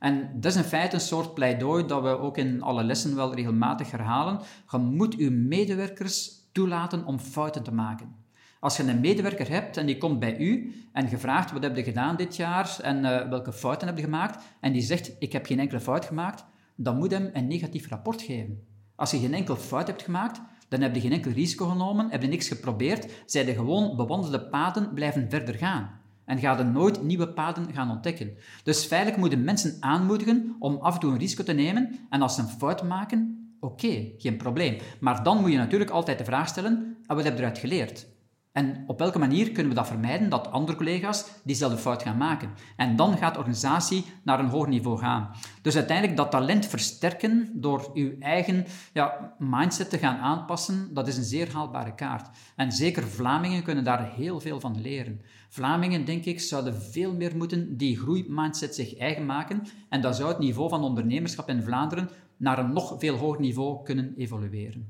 En 0.02 0.30
dat 0.34 0.52
is 0.52 0.56
in 0.56 0.64
feite 0.64 0.94
een 0.94 1.00
soort 1.00 1.34
pleidooi 1.34 1.86
dat 1.86 2.02
we 2.02 2.18
ook 2.18 2.36
in 2.36 2.62
alle 2.62 2.84
lessen 2.84 3.16
wel 3.16 3.34
regelmatig 3.34 3.90
herhalen. 3.90 4.40
Je 4.70 4.78
moet 4.78 5.14
je 5.18 5.30
medewerkers 5.30 6.30
toelaten 6.52 7.04
om 7.04 7.18
fouten 7.18 7.62
te 7.62 7.74
maken. 7.74 8.14
Als 8.60 8.76
je 8.76 8.82
een 8.82 9.00
medewerker 9.00 9.48
hebt 9.48 9.76
en 9.76 9.86
die 9.86 9.98
komt 9.98 10.18
bij 10.18 10.38
u 10.38 10.74
en 10.92 11.10
je 11.10 11.18
vraagt 11.18 11.52
wat 11.52 11.62
heb 11.62 11.76
je 11.76 11.82
gedaan 11.82 12.16
dit 12.16 12.36
jaar 12.36 12.76
en 12.80 13.04
uh, 13.04 13.28
welke 13.28 13.52
fouten 13.52 13.86
heb 13.86 13.96
je 13.96 14.02
gemaakt 14.02 14.44
en 14.60 14.72
die 14.72 14.82
zegt 14.82 15.12
ik 15.18 15.32
heb 15.32 15.46
geen 15.46 15.60
enkele 15.60 15.80
fout 15.80 16.04
gemaakt, 16.04 16.44
dan 16.76 16.96
moet 16.96 17.10
hem 17.10 17.30
een 17.32 17.46
negatief 17.46 17.88
rapport 17.88 18.22
geven. 18.22 18.62
Als 18.94 19.10
je 19.10 19.18
geen 19.18 19.34
enkel 19.34 19.56
fout 19.56 19.86
hebt 19.86 20.02
gemaakt, 20.02 20.40
dan 20.68 20.80
heb 20.80 20.94
je 20.94 21.00
geen 21.00 21.12
enkel 21.12 21.32
risico 21.32 21.66
genomen, 21.66 22.10
heb 22.10 22.22
je 22.22 22.28
niks 22.28 22.48
geprobeerd, 22.48 23.12
zij 23.26 23.46
je 23.46 23.54
gewoon 23.54 23.96
bewandelde 23.96 24.48
paden 24.48 24.94
blijven 24.94 25.30
verder 25.30 25.54
gaan. 25.54 26.00
En 26.24 26.38
ga 26.38 26.58
er 26.58 26.66
nooit 26.66 27.02
nieuwe 27.02 27.28
paden 27.28 27.72
gaan 27.72 27.90
ontdekken. 27.90 28.30
Dus 28.62 28.84
feitelijk 28.84 29.18
moeten 29.18 29.44
mensen 29.44 29.76
aanmoedigen 29.80 30.56
om 30.58 30.76
af 30.76 30.94
en 30.94 31.00
toe 31.00 31.12
een 31.12 31.18
risico 31.18 31.42
te 31.42 31.52
nemen. 31.52 31.98
En 32.10 32.22
als 32.22 32.34
ze 32.34 32.40
een 32.40 32.48
fout 32.48 32.82
maken, 32.82 33.50
oké, 33.60 34.12
geen 34.18 34.36
probleem. 34.36 34.78
Maar 35.00 35.22
dan 35.22 35.40
moet 35.40 35.50
je 35.50 35.56
natuurlijk 35.56 35.90
altijd 35.90 36.18
de 36.18 36.24
vraag 36.24 36.48
stellen, 36.48 36.96
wat 37.06 37.24
heb 37.24 37.32
je 37.32 37.38
eruit 37.38 37.58
geleerd? 37.58 38.06
En 38.52 38.84
op 38.86 38.98
welke 38.98 39.18
manier 39.18 39.50
kunnen 39.50 39.72
we 39.72 39.78
dat 39.78 39.86
vermijden 39.86 40.28
dat 40.28 40.50
andere 40.50 40.78
collega's 40.78 41.26
diezelfde 41.44 41.78
fout 41.78 42.02
gaan 42.02 42.16
maken? 42.16 42.50
En 42.76 42.96
dan 42.96 43.16
gaat 43.16 43.32
de 43.32 43.38
organisatie 43.38 44.04
naar 44.22 44.38
een 44.38 44.48
hoger 44.48 44.68
niveau 44.68 44.98
gaan. 44.98 45.30
Dus 45.62 45.76
uiteindelijk 45.76 46.16
dat 46.16 46.30
talent 46.30 46.66
versterken 46.66 47.50
door 47.52 47.90
uw 47.94 48.18
eigen 48.18 48.66
ja, 48.92 49.34
mindset 49.38 49.90
te 49.90 49.98
gaan 49.98 50.18
aanpassen, 50.18 50.94
dat 50.94 51.08
is 51.08 51.16
een 51.16 51.24
zeer 51.24 51.52
haalbare 51.52 51.94
kaart. 51.94 52.28
En 52.56 52.72
zeker 52.72 53.08
Vlamingen 53.08 53.62
kunnen 53.62 53.84
daar 53.84 54.12
heel 54.12 54.40
veel 54.40 54.60
van 54.60 54.80
leren. 54.80 55.20
Vlamingen, 55.48 56.04
denk 56.04 56.24
ik, 56.24 56.40
zouden 56.40 56.82
veel 56.82 57.14
meer 57.14 57.36
moeten 57.36 57.76
die 57.76 57.98
groeimindset 57.98 58.74
zich 58.74 58.96
eigen 58.96 59.26
maken. 59.26 59.62
En 59.88 60.00
dat 60.00 60.16
zou 60.16 60.28
het 60.28 60.38
niveau 60.38 60.68
van 60.68 60.82
ondernemerschap 60.82 61.48
in 61.48 61.62
Vlaanderen 61.62 62.10
naar 62.36 62.58
een 62.58 62.72
nog 62.72 62.94
veel 62.98 63.16
hoger 63.16 63.40
niveau 63.40 63.84
kunnen 63.84 64.14
evolueren. 64.16 64.88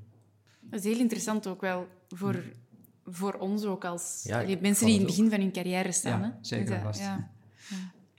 Dat 0.61 0.85
is 0.85 0.93
heel 0.93 1.01
interessant 1.01 1.47
ook 1.47 1.61
wel 1.61 1.87
voor 2.09 2.43
voor 3.07 3.35
ons 3.35 3.65
ook 3.65 3.85
als 3.85 4.29
mensen 4.61 4.87
die 4.87 4.95
in 4.95 5.01
het 5.01 5.07
begin 5.07 5.31
van 5.31 5.41
hun 5.41 5.53
carrière 5.53 5.93
staan. 5.93 6.21
Ja, 6.21 6.39
zeker 6.41 6.81
vast. 6.81 7.01
Ja. 7.01 7.31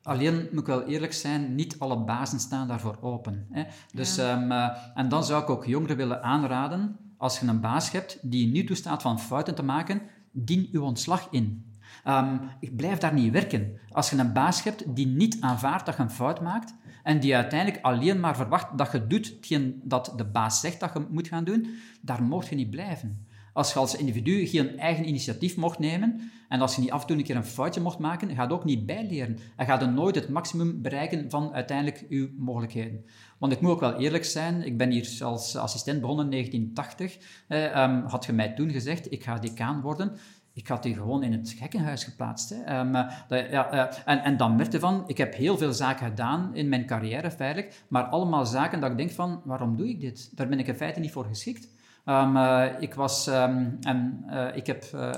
Alleen 0.03 0.47
moet 0.51 0.59
ik 0.59 0.65
wel 0.65 0.83
eerlijk 0.85 1.13
zijn, 1.13 1.55
niet 1.55 1.79
alle 1.79 1.97
bazen 1.97 2.39
staan 2.39 2.67
daarvoor 2.67 2.97
open. 3.01 3.47
Hè. 3.51 3.63
Dus, 3.93 4.17
um, 4.17 4.51
en 4.95 5.09
dan 5.09 5.23
zou 5.23 5.43
ik 5.43 5.49
ook 5.49 5.65
jongeren 5.65 5.97
willen 5.97 6.23
aanraden, 6.23 6.97
als 7.17 7.39
je 7.39 7.47
een 7.47 7.59
baas 7.59 7.91
hebt 7.91 8.17
die 8.21 8.45
je 8.45 8.51
niet 8.51 8.67
toestaat 8.67 9.01
van 9.01 9.19
fouten 9.19 9.55
te 9.55 9.63
maken, 9.63 10.01
dien 10.31 10.69
uw 10.71 10.83
ontslag 10.83 11.27
in. 11.31 11.65
Um, 12.07 12.39
ik 12.59 12.75
blijf 12.75 12.97
daar 12.97 13.13
niet 13.13 13.31
werken. 13.31 13.79
Als 13.89 14.09
je 14.09 14.17
een 14.17 14.33
baas 14.33 14.63
hebt 14.63 14.95
die 14.95 15.07
niet 15.07 15.37
aanvaardt 15.39 15.85
dat 15.85 15.95
je 15.95 16.01
een 16.01 16.09
fout 16.09 16.41
maakt 16.41 16.73
en 17.03 17.19
die 17.19 17.35
uiteindelijk 17.35 17.83
alleen 17.83 18.19
maar 18.19 18.35
verwacht 18.35 18.77
dat 18.77 18.91
je 18.91 19.07
doet 19.07 19.27
hetgeen 19.27 19.81
dat 19.83 20.13
de 20.15 20.25
baas 20.25 20.59
zegt 20.59 20.79
dat 20.79 20.93
je 20.93 21.05
moet 21.09 21.27
gaan 21.27 21.43
doen, 21.43 21.67
daar 22.01 22.23
moet 22.23 22.47
je 22.47 22.55
niet 22.55 22.69
blijven. 22.69 23.27
Als 23.53 23.73
je 23.73 23.79
als 23.79 23.95
individu 23.95 24.45
geen 24.47 24.79
eigen 24.79 25.07
initiatief 25.07 25.55
mocht 25.55 25.79
nemen 25.79 26.31
en 26.49 26.61
als 26.61 26.75
je 26.75 26.81
niet 26.81 26.91
af 26.91 27.01
en 27.01 27.07
toe 27.07 27.17
een 27.17 27.23
keer 27.23 27.35
een 27.35 27.45
foutje 27.45 27.81
mocht 27.81 27.99
maken, 27.99 28.35
ga 28.35 28.43
je 28.43 28.49
ook 28.49 28.63
niet 28.63 28.85
bijleren. 28.85 29.37
En 29.55 29.65
ga 29.65 29.79
je 29.79 29.85
nooit 29.85 30.15
het 30.15 30.29
maximum 30.29 30.81
bereiken 30.81 31.29
van 31.29 31.53
uiteindelijk 31.53 32.05
je 32.09 32.33
mogelijkheden. 32.37 33.05
Want 33.37 33.53
ik 33.53 33.61
moet 33.61 33.71
ook 33.71 33.79
wel 33.79 33.99
eerlijk 33.99 34.25
zijn, 34.25 34.65
ik 34.65 34.77
ben 34.77 34.89
hier 34.89 35.17
als 35.23 35.55
assistent 35.55 36.01
begonnen 36.01 36.25
in 36.25 36.31
1980. 36.31 37.17
Eh, 37.47 38.11
had 38.11 38.25
je 38.25 38.33
mij 38.33 38.53
toen 38.53 38.71
gezegd, 38.71 39.11
ik 39.11 39.23
ga 39.23 39.39
decaan 39.39 39.81
worden, 39.81 40.17
ik 40.53 40.67
had 40.67 40.83
die 40.83 40.93
gewoon 40.93 41.23
in 41.23 41.31
het 41.31 41.55
gekkenhuis 41.57 42.03
geplaatst. 42.03 42.49
Hè. 42.49 42.61
Ehm, 42.63 42.95
eh, 42.95 43.51
ja, 43.51 43.73
uh, 43.73 43.97
en, 44.05 44.23
en 44.23 44.37
dan 44.37 44.55
merkte 44.55 44.79
van, 44.79 45.03
ik 45.07 45.17
heb 45.17 45.35
heel 45.35 45.57
veel 45.57 45.73
zaken 45.73 46.05
gedaan 46.05 46.55
in 46.55 46.69
mijn 46.69 46.85
carrière, 46.85 47.31
feitelijk, 47.31 47.83
maar 47.87 48.03
allemaal 48.03 48.45
zaken 48.45 48.79
dat 48.79 48.91
ik 48.91 48.97
denk 48.97 49.11
van, 49.11 49.41
waarom 49.45 49.77
doe 49.77 49.89
ik 49.89 49.99
dit? 49.99 50.37
Daar 50.37 50.47
ben 50.47 50.59
ik 50.59 50.67
in 50.67 50.75
feite 50.75 50.99
niet 50.99 51.11
voor 51.11 51.25
geschikt. 51.25 51.67
Um, 52.05 52.35
uh, 52.37 52.65
ik 52.79 52.93
was, 52.93 53.27
um, 53.27 53.77
en 53.81 54.25
uh, 54.29 54.55
ik 54.55 54.67
heb 54.67 54.85
uh, 54.95 55.11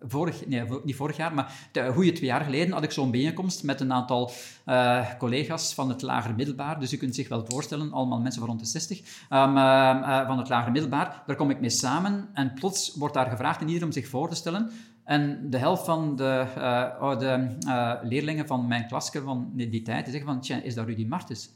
vorig, 0.00 0.46
nee, 0.46 0.64
niet 0.84 0.96
vorig 0.96 1.16
jaar, 1.16 1.34
maar 1.34 1.68
de, 1.72 1.92
goede 1.92 2.12
twee 2.12 2.28
jaar 2.28 2.44
geleden 2.44 2.72
had 2.72 2.82
ik 2.82 2.90
zo'n 2.90 3.10
bijeenkomst 3.10 3.62
met 3.62 3.80
een 3.80 3.92
aantal 3.92 4.30
collega's 5.18 5.74
van 5.74 5.88
het 5.88 6.02
lager 6.02 6.34
middelbaar. 6.34 6.80
Dus 6.80 6.92
u 6.92 6.96
kunt 6.96 7.14
zich 7.14 7.28
wel 7.28 7.44
voorstellen, 7.48 7.92
allemaal 7.92 8.20
mensen 8.20 8.40
van 8.40 8.48
rond 8.48 8.60
de 8.60 8.66
60, 8.66 8.98
um, 8.98 9.54
van 10.26 10.38
het 10.38 10.48
lager 10.48 10.72
middelbaar. 10.72 11.22
Daar 11.26 11.36
kom 11.36 11.50
ik 11.50 11.60
mee 11.60 11.70
samen 11.70 12.28
en 12.32 12.54
plots 12.54 12.94
wordt 12.94 13.14
daar 13.14 13.30
gevraagd 13.30 13.60
in 13.60 13.68
ieder 13.68 13.84
om 13.84 13.92
zich 13.92 14.08
voor 14.08 14.28
te 14.28 14.34
stellen. 14.34 14.70
En 15.04 15.50
de 15.50 15.58
helft 15.58 15.84
van 15.84 16.16
de 16.16 16.46
oude 17.00 17.56
leerlingen 18.02 18.46
van 18.46 18.66
mijn 18.66 18.86
klasje 18.86 19.22
van 19.22 19.50
die 19.54 19.82
tijd, 19.82 20.04
die 20.04 20.12
zeggen 20.12 20.32
van, 20.32 20.40
tja, 20.40 20.62
is 20.62 20.74
dat 20.74 20.86
Rudy 20.86 21.06
Martens? 21.06 21.50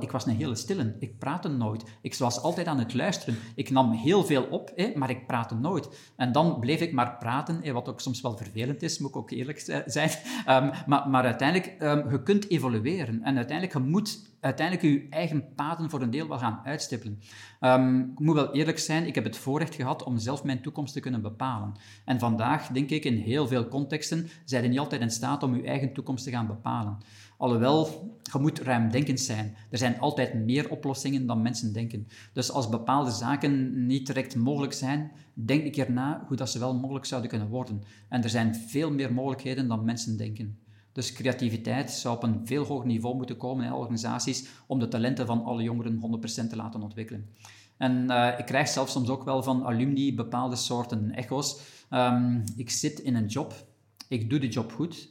Ik 0.00 0.10
was 0.10 0.26
een 0.26 0.36
hele 0.36 0.54
stille. 0.54 0.96
Ik 0.98 1.18
praatte 1.18 1.48
nooit. 1.48 1.84
Ik 2.00 2.14
was 2.14 2.40
altijd 2.40 2.66
aan 2.66 2.78
het 2.78 2.94
luisteren. 2.94 3.36
Ik 3.54 3.70
nam 3.70 3.92
heel 3.92 4.24
veel 4.24 4.44
op, 4.44 4.72
hè, 4.74 4.92
maar 4.94 5.10
ik 5.10 5.26
praatte 5.26 5.54
nooit. 5.54 6.12
En 6.16 6.32
dan 6.32 6.60
bleef 6.60 6.80
ik 6.80 6.92
maar 6.92 7.16
praten, 7.18 7.72
wat 7.72 7.88
ook 7.88 8.00
soms 8.00 8.20
wel 8.20 8.36
vervelend 8.36 8.82
is, 8.82 8.98
moet 8.98 9.10
ik 9.10 9.16
ook 9.16 9.30
eerlijk 9.30 9.82
zijn. 9.86 10.10
Um, 10.48 10.70
maar, 10.86 11.08
maar, 11.08 11.24
uiteindelijk, 11.24 11.82
um, 11.82 12.10
je 12.10 12.22
kunt 12.22 12.50
evolueren. 12.50 13.22
En 13.22 13.36
uiteindelijk, 13.36 13.76
je 13.76 13.90
moet 13.90 14.32
uiteindelijk 14.44 14.86
je 14.86 15.06
eigen 15.10 15.54
paden 15.54 15.90
voor 15.90 16.02
een 16.02 16.10
deel 16.10 16.28
wel 16.28 16.38
gaan 16.38 16.60
uitstippelen. 16.64 17.20
Um, 17.60 18.10
ik 18.10 18.18
moet 18.18 18.34
wel 18.34 18.54
eerlijk 18.54 18.78
zijn, 18.78 19.06
ik 19.06 19.14
heb 19.14 19.24
het 19.24 19.36
voorrecht 19.36 19.74
gehad 19.74 20.02
om 20.02 20.18
zelf 20.18 20.44
mijn 20.44 20.62
toekomst 20.62 20.92
te 20.92 21.00
kunnen 21.00 21.22
bepalen. 21.22 21.74
En 22.04 22.18
vandaag, 22.18 22.68
denk 22.68 22.90
ik, 22.90 23.04
in 23.04 23.16
heel 23.16 23.46
veel 23.46 23.68
contexten, 23.68 24.28
zijn 24.44 24.62
je 24.62 24.68
niet 24.68 24.78
altijd 24.78 25.00
in 25.00 25.10
staat 25.10 25.42
om 25.42 25.56
je 25.56 25.62
eigen 25.62 25.92
toekomst 25.92 26.24
te 26.24 26.30
gaan 26.30 26.46
bepalen. 26.46 26.98
Alhoewel, 27.36 27.86
je 28.32 28.38
moet 28.38 28.58
ruimdenkend 28.58 29.20
zijn. 29.20 29.56
Er 29.70 29.78
zijn 29.78 30.00
altijd 30.00 30.34
meer 30.34 30.70
oplossingen 30.70 31.26
dan 31.26 31.42
mensen 31.42 31.72
denken. 31.72 32.08
Dus 32.32 32.50
als 32.50 32.68
bepaalde 32.68 33.10
zaken 33.10 33.86
niet 33.86 34.06
direct 34.06 34.36
mogelijk 34.36 34.72
zijn, 34.72 35.12
denk 35.34 35.64
een 35.64 35.70
keer 35.70 35.92
na 35.92 36.24
hoe 36.26 36.36
dat 36.36 36.50
ze 36.50 36.58
wel 36.58 36.74
mogelijk 36.74 37.04
zouden 37.04 37.30
kunnen 37.30 37.48
worden. 37.48 37.82
En 38.08 38.22
er 38.22 38.30
zijn 38.30 38.54
veel 38.54 38.90
meer 38.90 39.12
mogelijkheden 39.12 39.68
dan 39.68 39.84
mensen 39.84 40.16
denken. 40.16 40.58
Dus 40.92 41.12
creativiteit 41.12 41.90
zou 41.90 42.16
op 42.16 42.22
een 42.22 42.40
veel 42.44 42.64
hoger 42.64 42.86
niveau 42.86 43.16
moeten 43.16 43.36
komen 43.36 43.64
in 43.64 43.72
organisaties 43.72 44.48
om 44.66 44.78
de 44.78 44.88
talenten 44.88 45.26
van 45.26 45.44
alle 45.44 45.62
jongeren 45.62 46.20
100% 46.44 46.48
te 46.48 46.56
laten 46.56 46.82
ontwikkelen. 46.82 47.28
En 47.76 48.04
uh, 48.10 48.38
ik 48.38 48.46
krijg 48.46 48.68
zelfs 48.68 48.92
soms 48.92 49.08
ook 49.08 49.24
wel 49.24 49.42
van 49.42 49.64
alumni 49.64 50.14
bepaalde 50.14 50.56
soorten 50.56 51.10
echo's. 51.10 51.60
Um, 51.90 52.44
ik 52.56 52.70
zit 52.70 52.98
in 52.98 53.14
een 53.14 53.26
job, 53.26 53.66
ik 54.08 54.30
doe 54.30 54.38
de 54.38 54.48
job 54.48 54.72
goed, 54.72 55.08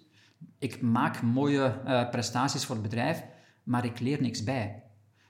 ik 0.59 0.81
maak 0.81 1.21
mooie 1.21 1.81
uh, 1.85 2.09
prestaties 2.09 2.65
voor 2.65 2.75
het 2.75 2.83
bedrijf, 2.83 3.23
maar 3.63 3.85
ik 3.85 3.99
leer 3.99 4.21
niks 4.21 4.43
bij. 4.43 4.83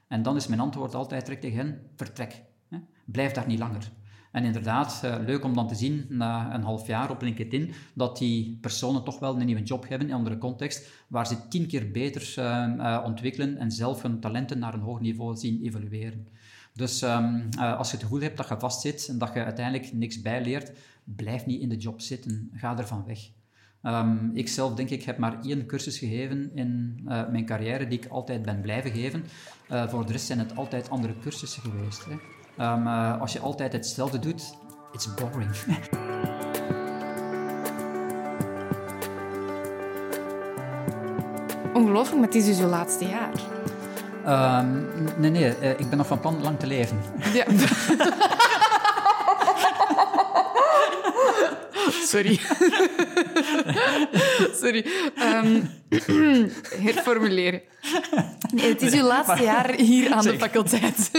En 0.08 0.22
dan 0.22 0.36
is 0.36 0.46
mijn 0.46 0.60
antwoord 0.60 0.94
altijd 0.94 1.24
direct 1.24 1.42
tegen 1.42 1.58
hen, 1.58 1.82
vertrek. 1.96 2.42
Hè? 2.68 2.78
Blijf 3.04 3.32
daar 3.32 3.46
niet 3.46 3.58
langer. 3.58 3.90
En 4.32 4.44
inderdaad, 4.44 5.02
uh, 5.04 5.16
leuk 5.26 5.44
om 5.44 5.54
dan 5.54 5.68
te 5.68 5.74
zien 5.74 6.06
na 6.08 6.54
een 6.54 6.62
half 6.62 6.86
jaar 6.86 7.10
op 7.10 7.22
LinkedIn 7.22 7.72
dat 7.94 8.18
die 8.18 8.58
personen 8.60 9.04
toch 9.04 9.18
wel 9.18 9.40
een 9.40 9.46
nieuwe 9.46 9.62
job 9.62 9.88
hebben 9.88 10.06
in 10.06 10.12
een 10.12 10.18
andere 10.18 10.38
context, 10.38 11.04
waar 11.08 11.26
ze 11.26 11.48
tien 11.48 11.66
keer 11.66 11.90
beter 11.90 12.34
uh, 12.38 13.02
ontwikkelen 13.04 13.56
en 13.56 13.70
zelf 13.70 14.02
hun 14.02 14.20
talenten 14.20 14.58
naar 14.58 14.74
een 14.74 14.80
hoog 14.80 15.00
niveau 15.00 15.36
zien 15.36 15.62
evolueren. 15.62 16.28
Dus 16.72 17.02
um, 17.02 17.48
als 17.58 17.90
je 17.90 17.96
het 17.96 18.04
gevoel 18.04 18.20
hebt 18.20 18.36
dat 18.36 18.48
je 18.48 18.58
vastzit 18.58 19.08
en 19.08 19.18
dat 19.18 19.34
je 19.34 19.44
uiteindelijk 19.44 19.92
niks 19.92 20.20
bijleert, 20.20 20.72
blijf 21.04 21.46
niet 21.46 21.60
in 21.60 21.68
de 21.68 21.76
job 21.76 22.00
zitten. 22.00 22.50
Ga 22.54 22.78
ervan 22.78 23.04
weg. 23.04 23.30
Um, 23.86 24.30
ik 24.34 24.48
zelf 24.48 24.74
denk 24.74 24.90
ik 24.90 25.02
heb 25.02 25.18
maar 25.18 25.38
één 25.42 25.66
cursus 25.66 25.98
gegeven 25.98 26.50
in 26.54 27.00
uh, 27.08 27.28
mijn 27.30 27.46
carrière 27.46 27.86
die 27.86 27.98
ik 27.98 28.06
altijd 28.10 28.42
ben 28.42 28.60
blijven 28.60 28.90
geven. 28.90 29.24
Uh, 29.70 29.88
voor 29.88 30.06
de 30.06 30.12
rest 30.12 30.26
zijn 30.26 30.38
het 30.38 30.56
altijd 30.56 30.90
andere 30.90 31.14
cursussen 31.22 31.62
geweest. 31.62 32.04
Hè. 32.04 32.12
Um, 32.72 32.86
uh, 32.86 33.20
als 33.20 33.32
je 33.32 33.38
altijd 33.38 33.72
hetzelfde 33.72 34.18
doet, 34.18 34.54
it's 34.92 35.14
boring. 35.14 35.50
Ongelooflijk, 41.74 42.18
maar 42.18 42.26
het 42.26 42.34
is 42.34 42.44
dus 42.44 42.58
je 42.58 42.66
laatste 42.66 43.08
jaar. 43.08 43.32
Um, 44.60 44.88
nee, 45.18 45.30
nee, 45.30 45.76
ik 45.76 45.88
ben 45.88 45.98
nog 45.98 46.06
van 46.06 46.20
plan 46.20 46.42
lang 46.42 46.58
te 46.58 46.66
leven. 46.66 46.98
Ja. 47.32 47.44
Sorry. 52.14 52.36
Sorry. 54.54 54.84
Um, 55.16 55.68
herformuleren. 56.84 57.60
Nee, 58.54 58.68
het 58.68 58.82
is 58.82 58.94
uw 58.94 59.06
laatste 59.06 59.42
jaar 59.52 59.74
hier 59.74 60.12
aan 60.12 60.24
de 60.24 60.38
faculteit. 60.38 61.10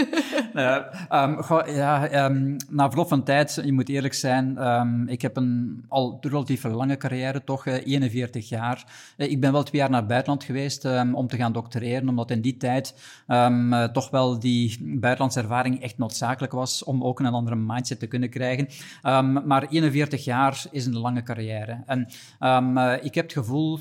uh, 0.54 0.76
um, 1.22 1.38
ja, 1.66 2.24
um, 2.24 2.56
na 2.68 2.88
verloop 2.88 3.08
van 3.08 3.24
tijd, 3.24 3.60
je 3.64 3.72
moet 3.72 3.88
eerlijk 3.88 4.14
zijn, 4.14 4.66
um, 4.68 5.08
ik 5.08 5.22
heb 5.22 5.36
een 5.36 5.84
al 5.88 6.18
relatief 6.20 6.64
lange 6.64 6.96
carrière, 6.96 7.44
toch 7.44 7.66
uh, 7.66 7.74
41 7.74 8.48
jaar. 8.48 8.84
Uh, 9.16 9.30
ik 9.30 9.40
ben 9.40 9.52
wel 9.52 9.62
twee 9.62 9.80
jaar 9.80 9.90
naar 9.90 9.98
het 9.98 10.08
buitenland 10.08 10.44
geweest 10.44 10.84
om 11.12 11.26
te 11.26 11.36
gaan 11.36 11.52
doctoreren, 11.52 12.08
omdat 12.08 12.30
in 12.30 12.40
die 12.40 12.56
tijd 12.56 12.94
uh, 13.28 13.84
toch 13.84 14.10
wel 14.10 14.38
die 14.38 14.78
buitenlandse 14.80 15.40
ervaring 15.40 15.82
echt 15.82 15.98
noodzakelijk 15.98 16.52
was 16.52 16.84
om 16.84 17.04
ook 17.04 17.20
een 17.20 17.26
andere 17.26 17.56
mindset 17.56 17.98
te 17.98 18.06
kunnen 18.06 18.30
krijgen. 18.30 18.68
maar 19.46 19.66
41 19.68 20.24
jaar 20.24 20.64
is 20.70 20.86
een 20.86 20.98
lange 20.98 21.22
carrière. 21.22 21.82
En 21.86 22.08
uh, 22.40 22.92
ik 23.02 23.14
heb 23.14 23.24
het 23.24 23.32
gevoel 23.32 23.78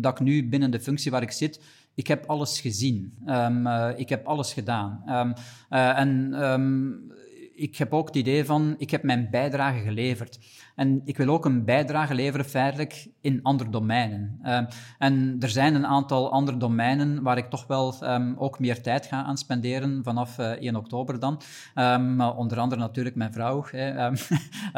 dat 0.00 0.12
ik 0.12 0.26
nu 0.26 0.48
binnen 0.48 0.70
de 0.70 0.80
functie 0.80 1.10
waar 1.10 1.22
ik 1.22 1.30
zit, 1.30 1.60
ik 1.94 2.06
heb 2.06 2.26
alles 2.26 2.60
gezien. 2.60 3.14
Um, 3.26 3.66
uh, 3.66 3.88
ik 3.96 4.08
heb 4.08 4.26
alles 4.26 4.52
gedaan. 4.52 5.02
Um, 5.08 5.34
uh, 5.70 5.98
en 5.98 6.42
um, 6.42 7.12
ik 7.54 7.76
heb 7.76 7.92
ook 7.92 8.06
het 8.06 8.16
idee 8.16 8.44
van, 8.44 8.74
ik 8.78 8.90
heb 8.90 9.02
mijn 9.02 9.28
bijdrage 9.30 9.78
geleverd. 9.78 10.38
En 10.80 11.02
ik 11.04 11.16
wil 11.16 11.28
ook 11.28 11.44
een 11.44 11.64
bijdrage 11.64 12.14
leveren 12.14 12.46
feitelijk 12.46 13.08
in 13.20 13.42
andere 13.42 13.70
domeinen. 13.70 14.38
Uh, 14.42 14.60
en 14.98 15.36
er 15.40 15.48
zijn 15.48 15.74
een 15.74 15.86
aantal 15.86 16.32
andere 16.32 16.56
domeinen 16.56 17.22
waar 17.22 17.36
ik 17.36 17.50
toch 17.50 17.66
wel 17.66 17.94
um, 18.02 18.34
ook 18.38 18.58
meer 18.58 18.82
tijd 18.82 19.06
ga 19.06 19.24
aan 19.24 19.38
spenderen 19.38 20.00
vanaf 20.04 20.38
uh, 20.38 20.52
eh, 20.52 20.62
1 20.62 20.76
oktober 20.76 21.18
dan. 21.18 21.40
Um, 21.74 22.20
onder 22.20 22.58
andere 22.58 22.80
natuurlijk 22.80 23.16
mijn 23.16 23.32
vrouw, 23.32 23.64
hè, 23.70 24.06
um, 24.06 24.14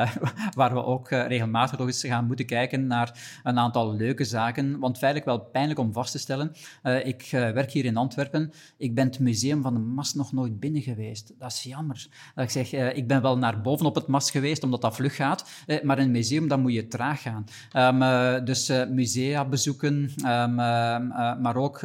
waar 0.57 0.75
we 0.75 0.85
ook 0.85 1.11
uh, 1.11 1.27
regelmatig 1.27 1.79
nog 1.79 1.87
eens 1.87 2.05
gaan 2.05 2.27
moeten 2.27 2.47
kijken 2.47 2.87
naar 2.87 3.41
een 3.43 3.59
aantal 3.59 3.95
leuke 3.95 4.25
zaken. 4.25 4.79
Want 4.79 4.99
feitelijk 4.99 5.29
wel 5.31 5.41
pijnlijk 5.41 5.79
om 5.79 5.93
vast 5.93 6.13
te 6.13 6.19
stellen. 6.19 6.53
Ik 7.05 7.29
werk 7.31 7.71
hier 7.71 7.85
in 7.85 7.97
Antwerpen. 7.97 8.53
Ik 8.77 8.95
ben 8.95 9.07
het 9.07 9.19
museum 9.19 9.63
van 9.63 9.75
de 9.75 9.81
Mas 9.81 10.15
nog 10.15 10.33
nooit 10.33 10.61
binnen 10.61 10.83
geweest. 10.83 11.33
Dat 11.39 11.53
is 11.53 11.63
jammer. 11.63 12.07
Dat 12.35 12.45
ik 12.45 12.51
zeg, 12.51 12.73
ik 12.73 13.09
ben 13.09 13.23
wel 13.23 13.39
naar 13.39 13.61
boven 13.61 13.87
op 13.87 13.95
het 13.95 14.07
Mas 14.07 14.31
geweest, 14.31 14.63
omdat 14.63 14.81
dat 14.81 14.95
vlug 14.95 15.17
gaat. 15.17 15.51
Maar 15.93 16.01
in 16.01 16.07
een 16.07 16.13
museum, 16.13 16.49
dan 16.49 16.61
moet 16.61 16.73
je 16.73 16.89
traag 16.89 17.23
gaan. 17.23 17.45
Um, 17.77 18.45
dus 18.45 18.71
uh, 18.71 18.87
musea 18.87 19.45
bezoeken, 19.45 19.95
um, 19.95 20.59
uh, 20.59 21.39
maar 21.41 21.57
ook 21.57 21.81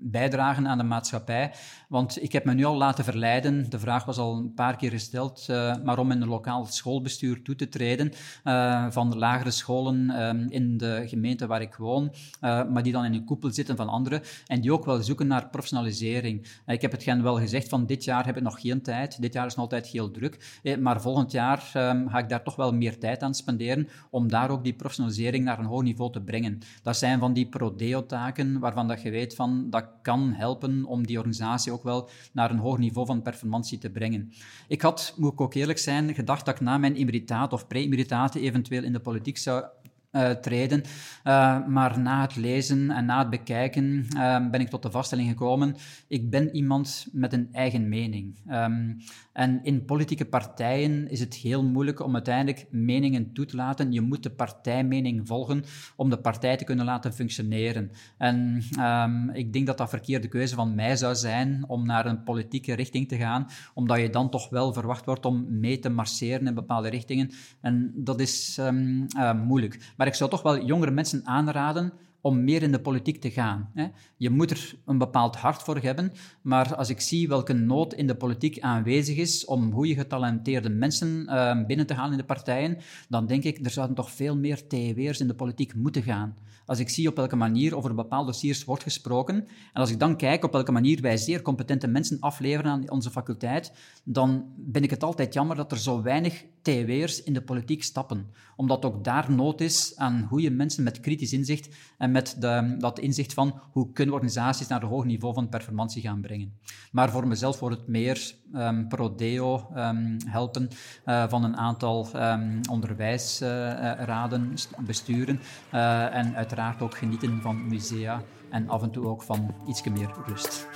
bijdragen 0.00 0.68
aan 0.68 0.78
de 0.78 0.84
maatschappij. 0.84 1.52
Want 1.88 2.22
ik 2.22 2.32
heb 2.32 2.44
me 2.44 2.54
nu 2.54 2.64
al 2.64 2.76
laten 2.76 3.04
verleiden, 3.04 3.70
de 3.70 3.78
vraag 3.78 4.04
was 4.04 4.18
al 4.18 4.36
een 4.36 4.54
paar 4.54 4.76
keer 4.76 4.90
gesteld, 4.90 5.46
uh, 5.50 5.74
maar 5.84 5.98
om 5.98 6.10
in 6.10 6.22
een 6.22 6.28
lokaal 6.28 6.64
schoolbestuur 6.64 7.42
toe 7.42 7.54
te 7.54 7.68
treden 7.68 8.12
uh, 8.44 8.86
van 8.90 9.18
lagere 9.18 9.50
scholen 9.50 10.10
uh, 10.10 10.30
in 10.48 10.76
de 10.76 11.02
gemeente 11.06 11.46
waar 11.46 11.60
ik 11.60 11.74
woon, 11.74 12.12
maar 12.40 12.82
die 12.82 12.92
dan 12.92 13.04
in 13.04 13.14
een 13.14 13.24
koepel 13.24 13.50
zitten 13.52 13.76
van 13.76 13.88
anderen 13.88 14.22
en 14.46 14.60
die 14.60 14.72
ook 14.72 14.84
wel 14.84 15.02
zoeken 15.02 15.26
naar 15.26 15.48
professionalisering. 15.48 16.46
ik 16.66 16.82
heb 16.82 16.92
het 16.92 17.02
gen 17.02 17.22
wel 17.22 17.38
gezegd 17.38 17.68
van 17.68 17.86
dit 17.86 18.04
jaar 18.04 18.26
heb 18.26 18.36
ik 18.36 18.42
nog 18.42 18.60
geen 18.60 18.82
tijd, 18.82 19.20
dit 19.20 19.32
jaar 19.32 19.46
is 19.46 19.54
nog 19.54 19.64
altijd 19.64 19.86
heel 19.86 20.10
druk, 20.10 20.60
maar 20.80 21.00
volgend 21.00 21.32
jaar 21.32 21.70
ehm, 21.72 22.08
ga 22.08 22.18
ik 22.18 22.28
daar 22.28 22.42
toch 22.42 22.56
wel 22.56 22.72
meer 22.72 22.98
tijd 22.98 23.22
aan 23.22 23.34
spenderen 23.34 23.88
om 24.10 24.28
daar 24.28 24.50
ook 24.50 24.64
die 24.64 24.74
professionalisering 24.74 25.44
naar 25.44 25.58
een 25.58 25.64
hoog 25.64 25.82
niveau 25.82 26.12
te 26.12 26.20
brengen. 26.20 26.58
Dat 26.82 26.96
zijn 26.96 27.18
van 27.18 27.32
die 27.32 27.48
prodeo-taken 27.48 28.58
waarvan 28.58 28.88
dat 28.88 29.02
je 29.02 29.10
weet 29.10 29.34
van 29.34 29.70
dat 29.70 29.87
kan 30.02 30.32
helpen 30.32 30.84
om 30.84 31.06
die 31.06 31.16
organisatie 31.16 31.72
ook 31.72 31.82
wel 31.82 32.08
naar 32.32 32.50
een 32.50 32.58
hoog 32.58 32.78
niveau 32.78 33.06
van 33.06 33.22
performantie 33.22 33.78
te 33.78 33.90
brengen. 33.90 34.32
Ik 34.68 34.82
had, 34.82 35.14
moet 35.16 35.32
ik 35.32 35.40
ook 35.40 35.54
eerlijk 35.54 35.78
zijn, 35.78 36.14
gedacht 36.14 36.46
dat 36.46 36.54
ik 36.54 36.60
na 36.60 36.78
mijn 36.78 36.94
emeritaat 36.94 37.52
of 37.52 37.66
pre-emeritaat 37.66 38.34
eventueel 38.34 38.82
in 38.82 38.92
de 38.92 39.00
politiek 39.00 39.38
zou 39.38 39.64
uh, 40.12 40.30
treden. 40.30 40.82
Uh, 41.24 41.66
maar 41.66 42.00
na 42.00 42.20
het 42.20 42.36
lezen 42.36 42.90
en 42.90 43.04
na 43.04 43.18
het 43.18 43.30
bekijken 43.30 44.06
uh, 44.16 44.50
ben 44.50 44.60
ik 44.60 44.68
tot 44.68 44.82
de 44.82 44.90
vaststelling 44.90 45.28
gekomen, 45.28 45.76
ik 46.08 46.30
ben 46.30 46.54
iemand 46.56 47.08
met 47.12 47.32
een 47.32 47.48
eigen 47.52 47.88
mening. 47.88 48.36
Um, 48.50 48.96
en 49.32 49.60
in 49.62 49.84
politieke 49.84 50.24
partijen 50.24 51.10
is 51.10 51.20
het 51.20 51.34
heel 51.34 51.64
moeilijk 51.64 52.00
om 52.00 52.14
uiteindelijk 52.14 52.66
meningen 52.70 53.32
toe 53.32 53.44
te 53.44 53.56
laten. 53.56 53.92
Je 53.92 54.00
moet 54.00 54.22
de 54.22 54.30
partijmening 54.30 55.26
volgen 55.26 55.64
om 55.96 56.10
de 56.10 56.18
partij 56.18 56.56
te 56.56 56.64
kunnen 56.64 56.84
laten 56.84 57.12
functioneren. 57.12 57.90
En 58.16 58.62
um, 58.78 59.30
ik 59.30 59.52
denk 59.52 59.66
dat 59.66 59.78
dat 59.78 59.88
verkeerde 59.88 60.28
keuze 60.28 60.54
van 60.54 60.74
mij 60.74 60.96
zou 60.96 61.14
zijn 61.14 61.64
om 61.66 61.86
naar 61.86 62.06
een 62.06 62.22
politieke 62.22 62.74
richting 62.74 63.08
te 63.08 63.16
gaan, 63.16 63.46
omdat 63.74 64.00
je 64.00 64.10
dan 64.10 64.30
toch 64.30 64.48
wel 64.48 64.72
verwacht 64.72 65.04
wordt 65.04 65.26
om 65.26 65.46
mee 65.60 65.78
te 65.78 65.88
marcheren 65.88 66.46
in 66.46 66.54
bepaalde 66.54 66.88
richtingen. 66.88 67.30
En 67.60 67.92
dat 67.94 68.20
is 68.20 68.56
um, 68.60 69.06
moeilijk. 69.44 69.92
Maar 69.98 70.06
ik 70.06 70.14
zou 70.14 70.30
toch 70.30 70.42
wel 70.42 70.64
jongere 70.64 70.90
mensen 70.90 71.22
aanraden 71.24 71.92
om 72.20 72.44
meer 72.44 72.62
in 72.62 72.72
de 72.72 72.80
politiek 72.80 73.20
te 73.20 73.30
gaan. 73.30 73.72
Je 74.16 74.30
moet 74.30 74.50
er 74.50 74.74
een 74.86 74.98
bepaald 74.98 75.36
hart 75.36 75.62
voor 75.62 75.78
hebben, 75.78 76.12
maar 76.42 76.76
als 76.76 76.88
ik 76.88 77.00
zie 77.00 77.28
welke 77.28 77.52
nood 77.52 77.94
in 77.94 78.06
de 78.06 78.14
politiek 78.14 78.60
aanwezig 78.60 79.16
is 79.16 79.44
om 79.44 79.72
goede 79.72 79.94
getalenteerde 79.94 80.68
mensen 80.68 81.26
uh, 81.28 81.66
binnen 81.66 81.86
te 81.86 81.94
halen 81.94 82.12
in 82.12 82.18
de 82.18 82.24
partijen, 82.24 82.78
dan 83.08 83.26
denk 83.26 83.44
ik, 83.44 83.64
er 83.64 83.70
zouden 83.70 83.96
toch 83.96 84.10
veel 84.10 84.36
meer 84.36 84.66
TW'ers 84.66 85.20
in 85.20 85.26
de 85.26 85.34
politiek 85.34 85.74
moeten 85.74 86.02
gaan. 86.02 86.36
Als 86.66 86.78
ik 86.78 86.88
zie 86.88 87.08
op 87.08 87.16
welke 87.16 87.36
manier 87.36 87.76
over 87.76 87.94
bepaalde 87.94 88.26
dossiers 88.26 88.64
wordt 88.64 88.82
gesproken, 88.82 89.34
en 89.72 89.80
als 89.80 89.90
ik 89.90 89.98
dan 89.98 90.16
kijk 90.16 90.44
op 90.44 90.52
welke 90.52 90.72
manier 90.72 91.00
wij 91.00 91.16
zeer 91.16 91.42
competente 91.42 91.86
mensen 91.86 92.20
afleveren 92.20 92.70
aan 92.70 92.90
onze 92.90 93.10
faculteit, 93.10 93.72
dan 94.04 94.44
ben 94.56 94.82
ik 94.82 94.90
het 94.90 95.02
altijd 95.02 95.34
jammer 95.34 95.56
dat 95.56 95.72
er 95.72 95.78
zo 95.78 96.02
weinig 96.02 96.44
TW'ers 96.62 97.22
in 97.22 97.32
de 97.32 97.42
politiek 97.42 97.82
stappen. 97.82 98.26
Omdat 98.56 98.84
ook 98.84 99.04
daar 99.04 99.32
nood 99.32 99.60
is 99.60 99.92
aan 99.96 100.26
goede 100.28 100.50
mensen 100.50 100.84
met 100.84 101.00
kritisch 101.00 101.32
inzicht 101.32 101.68
met 102.10 102.36
dat 102.78 102.98
inzicht 102.98 103.34
van 103.34 103.60
hoe 103.72 103.92
kunnen 103.92 104.14
organisaties 104.14 104.66
naar 104.66 104.82
een 104.82 104.88
hoog 104.88 105.04
niveau 105.04 105.34
van 105.34 105.48
performantie 105.48 106.02
gaan 106.02 106.20
brengen. 106.20 106.52
Maar 106.92 107.10
voor 107.10 107.26
mezelf 107.26 107.60
wordt 107.60 107.76
het 107.76 107.88
meer 107.88 108.32
um, 108.54 108.88
pro-deo 108.88 109.68
um, 109.76 110.16
helpen 110.26 110.68
uh, 111.06 111.28
van 111.28 111.44
een 111.44 111.56
aantal 111.56 112.08
um, 112.16 112.60
onderwijsraden, 112.70 114.52
uh, 114.52 114.86
besturen 114.86 115.40
uh, 115.74 116.14
en 116.14 116.34
uiteraard 116.34 116.82
ook 116.82 116.96
genieten 116.96 117.42
van 117.42 117.68
musea 117.68 118.22
en 118.50 118.68
af 118.68 118.82
en 118.82 118.90
toe 118.90 119.06
ook 119.06 119.22
van 119.22 119.54
iets 119.66 119.82
meer 119.82 120.10
rust. 120.26 120.66